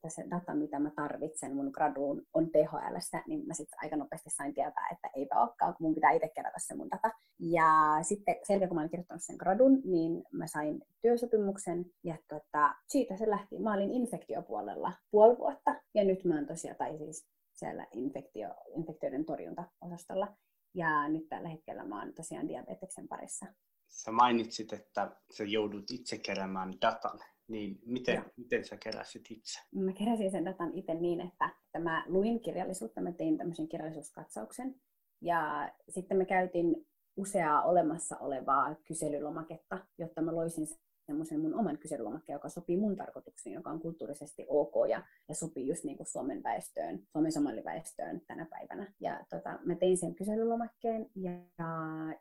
että 0.00 0.14
se 0.14 0.30
data, 0.30 0.54
mitä 0.54 0.78
mä 0.78 0.90
tarvitsen 0.90 1.56
mun 1.56 1.70
graduun, 1.72 2.22
on 2.34 2.50
THL, 2.50 3.18
niin 3.26 3.46
mä 3.46 3.54
sitten 3.54 3.78
aika 3.82 3.96
nopeasti 3.96 4.30
sain 4.30 4.54
tietää, 4.54 4.88
että 4.92 5.10
eipä 5.16 5.40
olekaan, 5.40 5.74
kun 5.74 5.86
mun 5.86 5.94
pitää 5.94 6.10
itse 6.10 6.28
kerätä 6.28 6.58
se 6.58 6.74
mun 6.74 6.90
data. 6.90 7.10
Ja 7.38 7.98
sitten 8.02 8.36
sen 8.42 8.68
kun 8.68 8.74
mä 8.74 8.80
olin 8.80 8.90
kirjoittanut 8.90 9.22
sen 9.22 9.36
gradun, 9.36 9.80
niin 9.84 10.24
mä 10.32 10.46
sain 10.46 10.82
työsopimuksen, 11.02 11.84
ja 12.04 12.16
tota, 12.28 12.74
siitä 12.88 13.16
se 13.16 13.30
lähti. 13.30 13.58
Mä 13.58 13.74
olin 13.74 13.90
infektiopuolella 13.90 14.92
puoli 15.10 15.38
vuotta, 15.38 15.74
ja 15.94 16.04
nyt 16.04 16.24
mä 16.24 16.34
oon 16.34 16.46
tosiaan, 16.46 16.76
tai 16.76 16.98
siis 16.98 17.26
siellä 17.52 17.86
infektio, 17.92 18.48
infektioiden 18.76 19.24
torjuntaosastolla. 19.24 20.36
Ja 20.74 21.08
nyt 21.08 21.28
tällä 21.28 21.48
hetkellä 21.48 21.84
mä 21.84 21.98
oon 21.98 22.14
tosiaan 22.14 22.48
diabeteksen 22.48 23.08
parissa. 23.08 23.46
Sä 23.88 24.12
mainitsit, 24.12 24.72
että 24.72 25.16
sä 25.32 25.44
joudut 25.44 25.90
itse 25.90 26.18
keräämään 26.18 26.72
datan. 26.80 27.18
Niin 27.50 27.78
miten, 27.86 28.24
miten 28.36 28.64
sä 28.64 28.76
keräsit 28.76 29.30
itse? 29.30 29.60
Mä 29.74 29.92
keräsin 29.92 30.30
sen 30.30 30.44
datan 30.44 30.74
itse 30.74 30.94
niin, 30.94 31.20
että, 31.20 31.50
että 31.66 31.78
mä 31.78 32.04
luin 32.06 32.40
kirjallisuutta, 32.40 33.00
mä 33.00 33.12
tein 33.12 33.38
tämmöisen 33.38 33.68
kirjallisuuskatsauksen. 33.68 34.74
Ja 35.20 35.72
sitten 35.88 36.16
mä 36.16 36.24
käytin 36.24 36.86
useaa 37.16 37.62
olemassa 37.62 38.18
olevaa 38.18 38.74
kyselylomaketta, 38.84 39.86
jotta 39.98 40.22
mä 40.22 40.34
loisin 40.34 40.66
semmoisen 41.10 41.40
mun 41.40 41.54
oman 41.54 41.78
kyselylomakkeen, 41.78 42.34
joka 42.34 42.48
sopii 42.48 42.76
mun 42.76 42.96
tarkoituksiin, 42.96 43.52
joka 43.52 43.70
on 43.70 43.80
kulttuurisesti 43.80 44.46
ok 44.48 44.74
ja, 44.88 45.02
ja 45.28 45.34
sopii 45.34 45.66
just 45.66 45.84
niin 45.84 45.96
kuin 45.96 46.06
Suomen 46.06 46.42
väestöön, 46.42 47.02
Suomen 47.12 47.32
somaliväestöön 47.32 48.20
tänä 48.26 48.46
päivänä. 48.50 48.92
Ja 49.00 49.24
tota, 49.30 49.58
mä 49.64 49.74
tein 49.74 49.98
sen 49.98 50.14
kyselylomakkeen, 50.14 51.10
ja, 51.14 51.32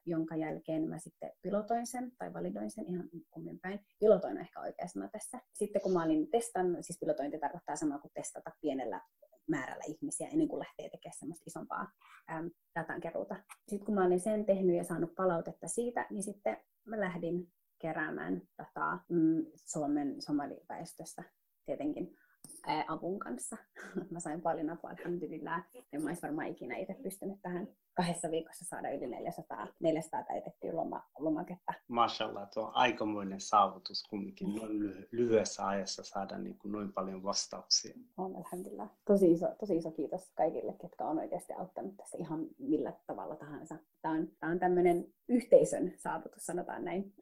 jonka 0.05 0.35
jälkeen 0.35 0.89
mä 0.89 0.99
sitten 0.99 1.31
pilotoin 1.41 1.87
sen, 1.87 2.11
tai 2.17 2.33
validoin 2.33 2.71
sen 2.71 2.85
ihan 2.87 3.09
kummin 3.31 3.59
päin. 3.59 3.79
Pilotoin 3.99 4.37
ehkä 4.37 4.59
oikea 4.59 4.87
sana 4.87 5.09
tässä. 5.11 5.39
Sitten 5.53 5.81
kun 5.81 5.93
mä 5.93 6.03
olin 6.03 6.29
testannut, 6.29 6.85
siis 6.85 6.99
pilotointi 6.99 7.39
tarkoittaa 7.39 7.75
samaa 7.75 7.99
kuin 7.99 8.11
testata 8.13 8.51
pienellä 8.61 9.01
määrällä 9.47 9.83
ihmisiä 9.87 10.27
ennen 10.27 10.47
kuin 10.47 10.59
lähtee 10.59 10.89
tekemään 10.89 11.17
semmoista 11.19 11.43
isompaa 11.47 11.91
äm, 12.31 12.51
datankeruuta. 12.75 13.35
Sitten 13.67 13.85
kun 13.85 13.95
mä 13.95 14.05
olin 14.05 14.19
sen 14.19 14.45
tehnyt 14.45 14.75
ja 14.75 14.83
saanut 14.83 15.15
palautetta 15.15 15.67
siitä, 15.67 16.07
niin 16.09 16.23
sitten 16.23 16.57
mä 16.85 16.99
lähdin 16.99 17.47
keräämään 17.79 18.41
dataa 18.57 19.05
mm, 19.09 19.45
Suomen 19.55 20.21
somaliväestöstä 20.21 21.23
tietenkin 21.65 22.17
avun 22.87 23.19
kanssa. 23.19 23.57
Mä 24.11 24.19
sain 24.19 24.41
paljon 24.41 24.69
apua, 24.69 24.89
alhamdulillah. 24.89 25.63
En 25.93 26.03
mä 26.03 26.09
olisi 26.09 26.21
varmaan 26.21 26.47
ikinä 26.47 26.77
itse 26.77 26.93
pystynyt 27.03 27.41
tähän 27.41 27.67
kahdessa 27.93 28.31
viikossa 28.31 28.65
saada 28.65 28.91
yli 28.91 29.07
400, 29.07 29.67
400 29.79 30.23
täytettyä 30.23 30.75
loma, 30.75 31.03
lomaketta. 31.17 31.73
Mashallah, 31.87 32.49
tuo 32.53 32.63
on 32.63 32.71
aikamoinen 32.75 33.41
saavutus 33.41 34.03
kumminkin 34.09 34.55
noin 34.55 34.71
lyhy- 34.71 35.07
lyhyessä 35.11 35.67
ajassa 35.67 36.03
saada 36.03 36.37
niin 36.37 36.57
kuin 36.57 36.71
noin 36.71 36.93
paljon 36.93 37.23
vastauksia. 37.23 37.93
On, 38.17 38.35
alhamdulillah. 38.35 38.89
Tosi 39.05 39.31
iso, 39.31 39.47
tosi 39.59 39.77
iso 39.77 39.91
kiitos 39.91 40.31
kaikille, 40.35 40.73
ketkä 40.81 41.05
on 41.05 41.19
oikeasti 41.19 41.53
auttanut 41.53 41.97
tässä 41.97 42.17
ihan 42.17 42.47
millä 42.57 42.93
tavalla 43.07 43.35
tahansa. 43.35 43.75
Tämä 44.01 44.13
on, 44.13 44.27
tämä 44.39 44.51
on 44.51 44.59
tämmöinen 44.59 45.13
yhteisön 45.27 45.93
saavutus, 45.97 46.45
sanotaan 46.45 46.85
näin. 46.85 47.13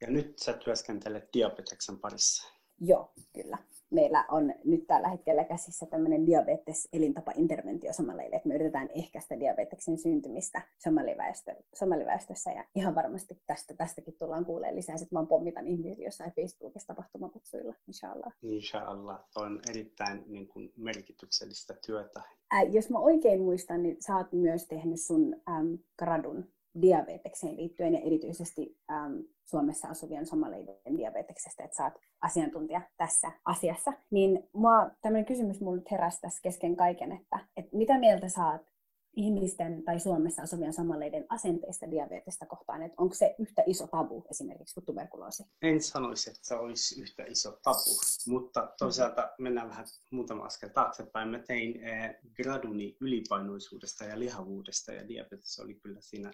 Ja 0.00 0.10
nyt 0.10 0.38
sä 0.38 0.52
työskentelet 0.52 1.28
diabeteksen 1.34 1.98
parissa. 1.98 2.51
Joo, 2.84 3.12
kyllä 3.32 3.58
meillä 3.92 4.24
on 4.28 4.54
nyt 4.64 4.86
tällä 4.86 5.08
hetkellä 5.08 5.44
käsissä 5.44 5.86
tämmöinen 5.86 6.26
diabetes-elintapa-interventio 6.26 7.92
somaleille, 7.92 8.36
että 8.36 8.48
me 8.48 8.54
yritetään 8.54 8.88
ehkäistä 8.94 9.40
diabeteksen 9.40 9.98
syntymistä 9.98 10.62
somaliväestö, 10.78 11.54
somaliväestössä 11.74 12.50
ja 12.50 12.64
ihan 12.74 12.94
varmasti 12.94 13.42
tästä, 13.46 13.74
tästäkin 13.74 14.14
tullaan 14.18 14.44
kuulemaan 14.44 14.76
lisää. 14.76 14.96
Sitten 14.96 15.18
mä 15.18 15.26
pommitan 15.26 15.66
ihmisiä 15.66 16.04
jossain 16.04 16.32
Facebookissa 16.32 16.86
tapahtumakutsuilla, 16.86 17.74
inshallah. 17.86 18.32
Inshallah, 18.42 19.24
on 19.36 19.60
erittäin 19.70 20.24
niin 20.26 20.48
kuin, 20.48 20.72
merkityksellistä 20.76 21.74
työtä. 21.86 22.22
Ää, 22.50 22.62
jos 22.62 22.90
mä 22.90 22.98
oikein 22.98 23.40
muistan, 23.40 23.82
niin 23.82 23.96
sä 24.00 24.16
oot 24.16 24.32
myös 24.32 24.66
tehnyt 24.66 25.00
sun 25.00 25.36
äm, 25.48 25.78
gradun 25.98 26.52
diabetekseen 26.82 27.56
liittyen 27.56 27.94
ja 27.94 28.00
erityisesti 28.00 28.78
äm, 28.90 29.24
Suomessa 29.44 29.88
asuvien 29.88 30.26
somaleiden 30.26 30.96
diabeteksestä, 30.96 31.64
että 31.64 31.76
saat 31.76 31.94
asiantuntija 32.20 32.80
tässä 32.96 33.32
asiassa. 33.44 33.92
Niin 34.10 34.48
mua 34.52 34.90
tämmöinen 35.00 35.26
kysymys 35.26 35.60
mulle 35.60 35.82
heräsi 35.90 36.20
tässä 36.20 36.42
kesken 36.42 36.76
kaiken, 36.76 37.12
että, 37.12 37.38
että 37.56 37.76
mitä 37.76 37.98
mieltä 37.98 38.28
saat 38.28 38.71
ihmisten 39.16 39.82
tai 39.84 40.00
Suomessa 40.00 40.42
asuvien 40.42 40.72
somaleiden 40.72 41.26
asenteista 41.28 41.90
diabetesta 41.90 42.46
kohtaan, 42.46 42.82
että 42.82 43.02
onko 43.02 43.14
se 43.14 43.34
yhtä 43.38 43.62
iso 43.66 43.86
tabu 43.86 44.24
esimerkiksi 44.30 44.74
kuin 44.74 44.84
tuberkuloosi? 44.84 45.42
En 45.62 45.82
sanoisi, 45.82 46.30
että 46.30 46.40
se 46.42 46.54
olisi 46.54 47.00
yhtä 47.00 47.24
iso 47.24 47.58
tabu, 47.62 48.00
mutta 48.26 48.72
toisaalta 48.78 49.30
mennään 49.38 49.68
vähän 49.68 49.86
muutama 50.10 50.44
askel 50.44 50.68
taaksepäin. 50.68 51.28
Mä 51.28 51.38
tein 51.38 51.80
eh, 51.84 52.16
graduni 52.36 52.96
ylipainoisuudesta 53.00 54.04
ja 54.04 54.18
lihavuudesta 54.18 54.92
ja 54.92 55.08
diabetes 55.08 55.58
oli 55.58 55.74
kyllä 55.74 56.00
siinä 56.00 56.32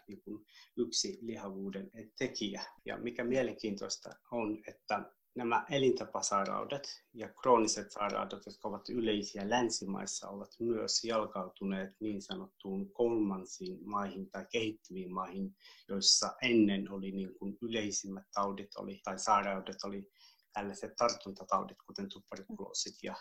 yksi 0.76 1.18
lihavuuden 1.22 1.90
tekijä. 2.18 2.62
Ja 2.84 2.98
mikä 2.98 3.24
mielenkiintoista 3.24 4.10
on, 4.30 4.62
että 4.68 5.12
nämä 5.34 5.66
elintapasairaudet 5.70 7.04
ja 7.14 7.28
krooniset 7.42 7.90
sairaudet, 7.90 8.46
jotka 8.46 8.68
ovat 8.68 8.88
yleisiä 8.88 9.50
länsimaissa, 9.50 10.28
ovat 10.28 10.50
myös 10.60 11.04
jalkautuneet 11.04 11.90
niin 12.00 12.22
sanottuun 12.22 12.92
kolmansiin 12.92 13.88
maihin 13.88 14.30
tai 14.30 14.46
kehittyviin 14.52 15.12
maihin, 15.12 15.56
joissa 15.88 16.36
ennen 16.42 16.90
oli 16.90 17.10
niin 17.10 17.34
kuin 17.38 17.58
yleisimmät 17.62 18.26
taudit 18.34 18.76
oli, 18.76 19.00
tai 19.04 19.18
sairaudet 19.18 19.84
oli 19.84 20.10
tällaiset 20.52 20.96
tartuntataudit, 20.96 21.78
kuten 21.86 22.08
tuberkuloosit 22.08 22.94
ja 23.02 23.14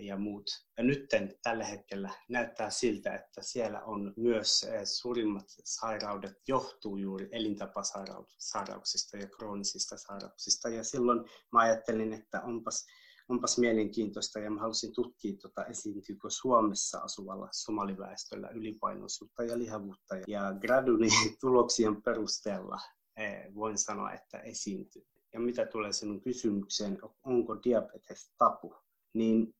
ja 0.00 0.16
muut. 0.16 0.50
Ja 0.76 0.84
nyt 0.84 1.08
tällä 1.42 1.64
hetkellä 1.64 2.10
näyttää 2.28 2.70
siltä, 2.70 3.14
että 3.14 3.42
siellä 3.42 3.82
on 3.82 4.14
myös 4.16 4.62
eh, 4.62 4.80
suurimmat 4.84 5.44
sairaudet 5.64 6.34
johtuu 6.48 6.96
juuri 6.96 7.28
elintapasairauksista 7.32 9.16
ja 9.16 9.28
kroonisista 9.28 9.96
sairauksista. 9.96 10.68
Ja 10.68 10.84
silloin 10.84 11.24
mä 11.52 11.60
ajattelin, 11.60 12.12
että 12.12 12.42
onpas, 12.42 12.86
onpas 13.28 13.58
mielenkiintoista 13.58 14.38
ja 14.38 14.50
mä 14.50 14.60
halusin 14.60 14.94
tutkia, 14.94 15.36
tuota, 15.40 15.64
esiintyykö 15.64 16.30
Suomessa 16.30 16.98
asuvalla 16.98 17.48
somaliväestöllä 17.52 18.48
ylipainoisuutta 18.48 19.44
ja 19.44 19.58
lihavuutta. 19.58 20.14
Ja 20.26 20.54
graduni 20.60 21.08
tuloksien 21.40 22.02
perusteella 22.02 22.78
eh, 23.16 23.54
voin 23.54 23.78
sanoa, 23.78 24.12
että 24.12 24.38
esiintyy. 24.38 25.02
Ja 25.32 25.40
mitä 25.40 25.66
tulee 25.66 25.92
sinun 25.92 26.20
kysymykseen, 26.20 26.98
onko 27.24 27.62
diabetes 27.64 28.32
tapu, 28.38 28.74
niin 29.14 29.54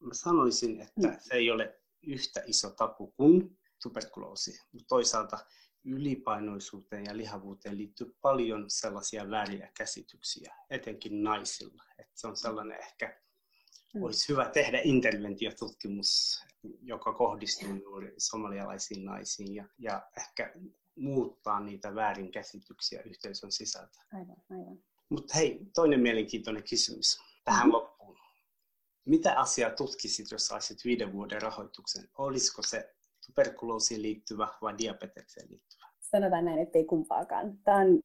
mä 0.00 0.14
sanoisin, 0.14 0.80
että 0.80 1.08
mm. 1.08 1.16
se 1.20 1.34
ei 1.34 1.50
ole 1.50 1.80
yhtä 2.02 2.42
iso 2.46 2.70
tapu 2.70 3.06
kuin 3.16 3.58
tuberkuloosi. 3.82 4.60
Mutta 4.72 4.88
toisaalta 4.88 5.38
ylipainoisuuteen 5.84 7.04
ja 7.04 7.16
lihavuuteen 7.16 7.78
liittyy 7.78 8.16
paljon 8.20 8.64
sellaisia 8.68 9.30
vääriä 9.30 9.70
käsityksiä, 9.76 10.54
etenkin 10.70 11.22
naisilla. 11.22 11.84
Et 11.98 12.10
se 12.14 12.26
on 12.26 12.36
sellainen 12.36 12.78
ehkä, 12.78 13.20
mm. 13.94 14.02
olisi 14.02 14.28
hyvä 14.28 14.50
tehdä 14.50 14.80
interventiotutkimus, 14.84 16.40
joka 16.82 17.12
kohdistuu 17.12 17.74
juuri 17.74 18.14
somalialaisiin 18.18 19.04
naisiin. 19.04 19.54
Ja, 19.54 19.68
ja 19.78 20.02
ehkä 20.16 20.52
muuttaa 20.96 21.60
niitä 21.60 21.94
väärinkäsityksiä 21.94 23.02
yhteisön 23.02 23.52
sisältä. 23.52 24.02
Aivan, 24.12 24.36
aivan. 24.50 24.82
Mutta 25.08 25.34
hei, 25.34 25.60
toinen 25.74 26.00
mielenkiintoinen 26.00 26.62
kysymys 26.62 27.18
tähän 27.44 27.60
mm-hmm. 27.60 27.72
loppuun. 27.72 27.95
Mitä 29.06 29.40
asiaa 29.40 29.70
tutkisit, 29.70 30.30
jos 30.30 30.46
saisit 30.46 30.84
viiden 30.84 31.12
vuoden 31.12 31.42
rahoituksen? 31.42 32.04
Olisiko 32.18 32.62
se 32.62 32.94
tuberkuloosiin 33.26 34.02
liittyvä 34.02 34.48
vai 34.62 34.74
diabetekseen 34.78 35.50
liittyvä? 35.50 35.86
Sanotaan 36.00 36.44
näin, 36.44 36.58
ettei 36.58 36.84
kumpaakaan. 36.84 37.58
Tämä 37.64 37.76
on, 37.76 38.00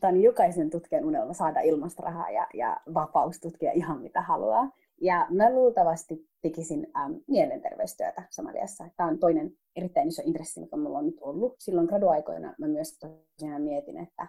tämä 0.00 0.12
on 0.12 0.22
jokaisen 0.22 0.70
tutkijan 0.70 1.04
unelma 1.04 1.32
saada 1.32 1.60
ilmasta 1.60 2.02
rahaa 2.02 2.30
ja, 2.30 2.46
ja 2.54 2.80
vapaus 2.94 3.40
tutkia 3.40 3.72
ihan 3.72 4.02
mitä 4.02 4.22
haluaa. 4.22 4.70
Ja 5.00 5.26
mä 5.30 5.50
luultavasti 5.50 6.28
tekisin 6.42 6.86
ähm, 6.96 7.12
mielenterveystyötä 7.28 8.22
Somaliassa. 8.30 8.84
Tämä 8.96 9.08
on 9.08 9.18
toinen 9.18 9.56
erittäin 9.76 10.08
iso 10.08 10.22
intressi, 10.24 10.60
mikä 10.60 10.76
mulla 10.76 10.98
on 10.98 11.06
nyt 11.06 11.18
ollut. 11.20 11.54
Silloin 11.58 11.86
graduaikoina 11.86 12.54
mä 12.58 12.68
myös 12.68 12.98
tosiaan 12.98 13.62
mietin, 13.62 13.98
että, 13.98 14.26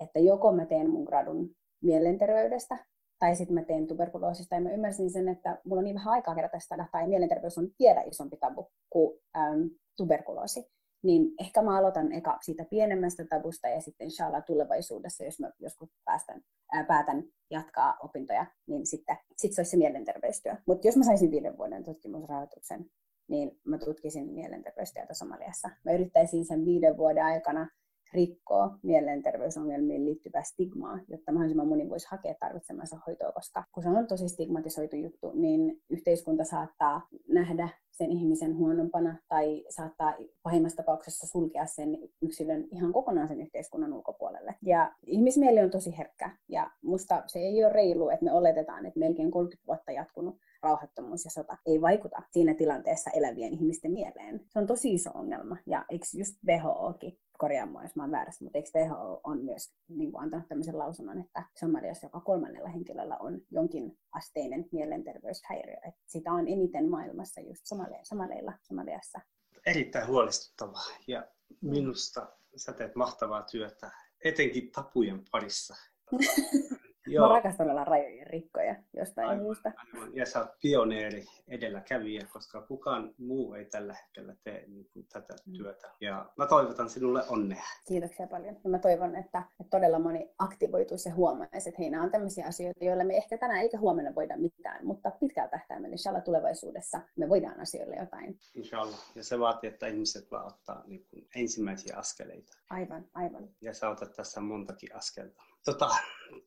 että 0.00 0.18
joko 0.18 0.52
mä 0.52 0.66
teen 0.66 0.90
mun 0.90 1.04
gradun 1.04 1.50
mielenterveydestä, 1.82 2.78
tai 3.18 3.36
sitten 3.36 3.54
mä 3.54 3.62
teen 3.62 3.86
tuberkuloosista. 3.86 4.54
Ja 4.54 4.60
mä 4.60 4.70
ymmärsin 4.70 5.10
sen, 5.10 5.28
että 5.28 5.58
mulla 5.64 5.78
on 5.78 5.84
niin 5.84 5.94
vähän 5.94 6.12
aikaa 6.12 6.34
kerätä 6.34 6.58
sitä 6.58 6.78
dataa, 6.78 7.00
ja 7.00 7.08
mielenterveys 7.08 7.58
on 7.58 7.68
vielä 7.78 8.02
isompi 8.02 8.36
tabu 8.36 8.70
kuin 8.90 9.20
ähm, 9.36 9.62
tuberkuloosi 9.96 10.74
niin 11.04 11.34
ehkä 11.40 11.62
mä 11.62 11.78
aloitan 11.78 12.12
eka 12.12 12.38
siitä 12.42 12.64
pienemmästä 12.70 13.24
tabusta 13.24 13.68
ja 13.68 13.80
sitten 13.80 14.04
inshallah 14.04 14.44
tulevaisuudessa, 14.44 15.24
jos 15.24 15.40
mä 15.40 15.50
joskus 15.58 15.88
päästän, 16.04 16.42
ää, 16.72 16.84
päätän 16.84 17.24
jatkaa 17.50 17.96
opintoja, 18.02 18.46
niin 18.66 18.86
sitten 18.86 19.16
sit 19.36 19.52
se 19.52 19.60
olisi 19.60 19.70
se 19.70 19.76
mielenterveystyö. 19.76 20.56
Mutta 20.66 20.88
jos 20.88 20.96
mä 20.96 21.04
saisin 21.04 21.30
viiden 21.30 21.58
vuoden 21.58 21.84
tutkimusrahoituksen, 21.84 22.86
niin 23.28 23.60
mä 23.64 23.78
tutkisin 23.78 24.32
mielenterveystyötä 24.32 25.14
Somaliassa. 25.14 25.70
Mä 25.84 25.92
yrittäisin 25.92 26.44
sen 26.44 26.64
viiden 26.64 26.96
vuoden 26.96 27.24
aikana 27.24 27.68
rikkoa 28.12 28.78
mielenterveysongelmiin 28.82 30.04
liittyvää 30.04 30.42
stigmaa, 30.42 30.98
jotta 31.08 31.32
mahdollisimman 31.32 31.68
moni 31.68 31.90
voisi 31.90 32.06
hakea 32.10 32.34
tarvitsemansa 32.40 32.98
hoitoa, 33.06 33.32
koska 33.32 33.64
kun 33.72 33.82
se 33.82 33.88
on 33.88 34.06
tosi 34.06 34.28
stigmatisoitu 34.28 34.96
juttu, 34.96 35.32
niin 35.34 35.82
yhteiskunta 35.90 36.44
saattaa 36.44 37.08
nähdä 37.28 37.68
sen 37.90 38.10
ihmisen 38.10 38.56
huonompana 38.56 39.16
tai 39.28 39.64
saattaa 39.70 40.14
pahimmassa 40.42 40.76
tapauksessa 40.76 41.26
sulkea 41.26 41.66
sen 41.66 41.98
yksilön 42.22 42.64
ihan 42.70 42.92
kokonaan 42.92 43.28
sen 43.28 43.40
yhteiskunnan 43.40 43.92
ulkopuolelle. 43.92 44.54
Ja 44.62 44.92
ihmismieli 45.06 45.60
on 45.60 45.70
tosi 45.70 45.98
herkkä 45.98 46.30
ja 46.48 46.70
musta 46.82 47.22
se 47.26 47.38
ei 47.38 47.64
ole 47.64 47.72
reilu, 47.72 48.08
että 48.08 48.24
me 48.24 48.32
oletetaan, 48.32 48.86
että 48.86 49.00
melkein 49.00 49.30
30 49.30 49.66
vuotta 49.66 49.92
jatkunut 49.92 50.36
rauhattomuus 50.64 51.24
ja 51.24 51.30
sota 51.30 51.56
ei 51.66 51.80
vaikuta 51.80 52.22
siinä 52.30 52.54
tilanteessa 52.54 53.10
elävien 53.10 53.52
ihmisten 53.52 53.92
mieleen. 53.92 54.40
Se 54.48 54.58
on 54.58 54.66
tosi 54.66 54.94
iso 54.94 55.10
ongelma 55.14 55.56
ja 55.66 55.84
eikö 55.90 56.06
just 56.18 56.34
WHOkin 56.46 57.18
korjaa 57.38 57.66
mua, 57.66 57.82
jos 57.82 57.96
mä 57.96 58.02
oon 58.02 58.12
väärässä, 58.12 58.44
mutta 58.44 58.58
eikö 58.58 58.70
WHO 58.74 59.20
on 59.24 59.44
myös 59.44 59.72
niin 59.88 60.12
kuin 60.12 60.22
antanut 60.22 60.48
tämmöisen 60.48 60.78
lausunnon, 60.78 61.20
että 61.20 61.42
Somaliassa 61.60 62.06
joka 62.06 62.20
kolmannella 62.20 62.68
henkilöllä 62.68 63.16
on 63.16 63.40
jonkin 63.50 63.98
asteinen 64.12 64.68
mielenterveyshäiriö. 64.72 65.76
Että 65.88 66.02
sitä 66.06 66.32
on 66.32 66.48
eniten 66.48 66.90
maailmassa 66.90 67.40
just 67.40 67.60
somaleilla, 67.64 68.52
Somaliassa. 68.62 69.20
Erittäin 69.66 70.06
huolestuttavaa 70.06 70.88
ja 71.06 71.26
minusta 71.60 72.28
sä 72.56 72.72
teet 72.72 72.94
mahtavaa 72.94 73.42
työtä, 73.42 73.90
etenkin 74.24 74.70
tapujen 74.72 75.22
parissa. 75.30 75.74
Joo. 77.06 77.28
Mä 77.28 77.34
rakastan 77.34 77.70
olla 77.70 77.84
rajojen 77.84 78.26
rikkoja 78.26 78.74
jostain 78.96 79.28
aivan, 79.28 79.42
muusta. 79.42 79.72
Aivan. 79.76 80.16
Ja 80.16 80.26
sä 80.26 80.38
oot 80.38 80.48
pioneeri 80.62 81.24
edelläkävijä, 81.48 82.26
koska 82.32 82.62
kukaan 82.62 83.14
muu 83.18 83.54
ei 83.54 83.64
tällä 83.64 83.94
hetkellä 83.94 84.36
tee 84.44 84.64
niin 84.66 84.88
kuin 84.92 85.06
tätä 85.12 85.34
mm. 85.46 85.52
työtä. 85.52 85.90
Ja 86.00 86.30
mä 86.36 86.46
toivotan 86.46 86.90
sinulle 86.90 87.22
onnea. 87.28 87.62
Kiitoksia 87.88 88.26
paljon. 88.26 88.56
Ja 88.64 88.70
mä 88.70 88.78
toivon, 88.78 89.16
että, 89.16 89.42
että 89.60 89.70
todella 89.70 89.98
moni 89.98 90.30
aktivoituisi 90.38 91.08
ja 91.08 91.14
huomaisi, 91.14 91.68
että 91.68 91.82
hei, 91.82 91.90
nämä 91.90 92.04
on 92.04 92.10
tämmöisiä 92.10 92.46
asioita, 92.46 92.84
joilla 92.84 93.04
me 93.04 93.16
ehkä 93.16 93.38
tänään 93.38 93.60
eikä 93.60 93.78
huomenna 93.78 94.14
voida 94.14 94.36
mitään, 94.36 94.86
mutta 94.86 95.10
pitkällä 95.10 95.48
tähtäimellä, 95.48 95.94
inshallah 95.94 96.22
tulevaisuudessa 96.22 97.00
me 97.16 97.28
voidaan 97.28 97.60
asioille 97.60 97.96
jotain. 97.96 98.38
Inshallah. 98.54 99.12
Ja 99.14 99.24
se 99.24 99.38
vaatii, 99.38 99.70
että 99.70 99.86
ihmiset 99.86 100.30
vaan 100.30 100.46
ottaa 100.46 100.82
niin 100.86 101.06
kuin 101.10 101.28
ensimmäisiä 101.36 101.96
askeleita. 101.96 102.52
Aivan, 102.70 103.04
aivan. 103.14 103.48
Ja 103.60 103.74
sä 103.74 103.88
otat 103.88 104.12
tässä 104.12 104.40
montakin 104.40 104.96
askelta. 104.96 105.42
Tota, 105.64 105.90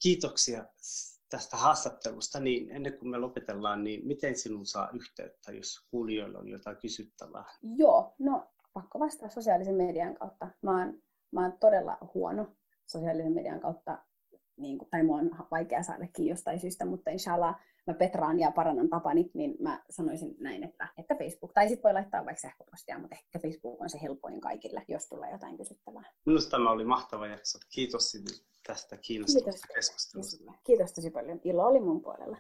kiitoksia 0.04 0.66
tästä 1.30 1.58
haastattelusta. 1.58 2.40
Niin 2.40 2.72
ennen 2.72 2.98
kuin 2.98 3.10
me 3.10 3.18
lopetellaan, 3.18 3.84
niin 3.84 4.08
miten 4.08 4.38
sinun 4.38 4.66
saa 4.66 4.90
yhteyttä, 4.94 5.52
jos 5.52 5.88
kuulijoilla 5.92 6.40
on 6.40 6.48
jotain 6.48 6.78
kysyttävää? 6.78 7.46
Joo, 7.62 8.16
no 8.20 8.48
pakko 8.74 9.00
vastata 9.00 9.30
sosiaalisen 9.30 9.76
median 9.76 10.16
kautta. 10.16 10.48
Mä 10.62 10.80
oon, 10.80 11.02
mä 11.32 11.42
oon 11.42 11.58
todella 11.60 11.98
huono 12.14 12.56
sosiaalisen 12.88 13.34
median 13.34 13.60
kautta, 13.60 14.04
niin 14.58 14.78
kuin, 14.78 14.90
tai 14.90 15.04
mua 15.04 15.18
on 15.18 15.32
vaikea 15.52 15.84
saada 15.84 16.08
jostain 16.18 16.60
syystä, 16.60 16.86
mutta 16.86 17.10
inshallah 17.12 17.56
mä 17.88 17.94
petraan 17.94 18.40
ja 18.40 18.52
parannan 18.52 18.90
tapani, 18.90 19.32
niin 19.34 19.56
mä 19.60 19.84
sanoisin 19.90 20.36
näin, 20.40 20.64
että, 20.64 20.88
että 20.98 21.16
Facebook, 21.16 21.54
tai 21.54 21.68
sitten 21.68 21.84
voi 21.84 21.94
laittaa 21.94 22.26
vaikka 22.26 22.42
sähköpostia, 22.42 23.00
mutta 23.00 23.16
ehkä 23.16 23.40
Facebook 23.40 23.82
on 23.82 23.90
se 23.90 24.02
helpoin 24.02 24.42
kaikille, 24.42 24.86
jos 24.88 25.10
tulee 25.10 25.32
jotain 25.32 25.58
kysyttävää. 25.58 26.14
Minusta 26.26 26.52
tämä 26.52 26.72
oli 26.72 26.86
mahtava 26.86 27.28
jakso. 27.28 27.60
Kiitos 27.70 28.12
tästä 28.68 28.98
kiinnostavasta 28.98 29.68
keskustelusta. 29.76 30.54
Kiitos 30.64 30.94
tosi 30.94 31.10
paljon. 31.10 31.42
Ilo 31.44 31.66
oli 31.66 31.80
mun 31.80 32.02
puolella. 32.02 32.38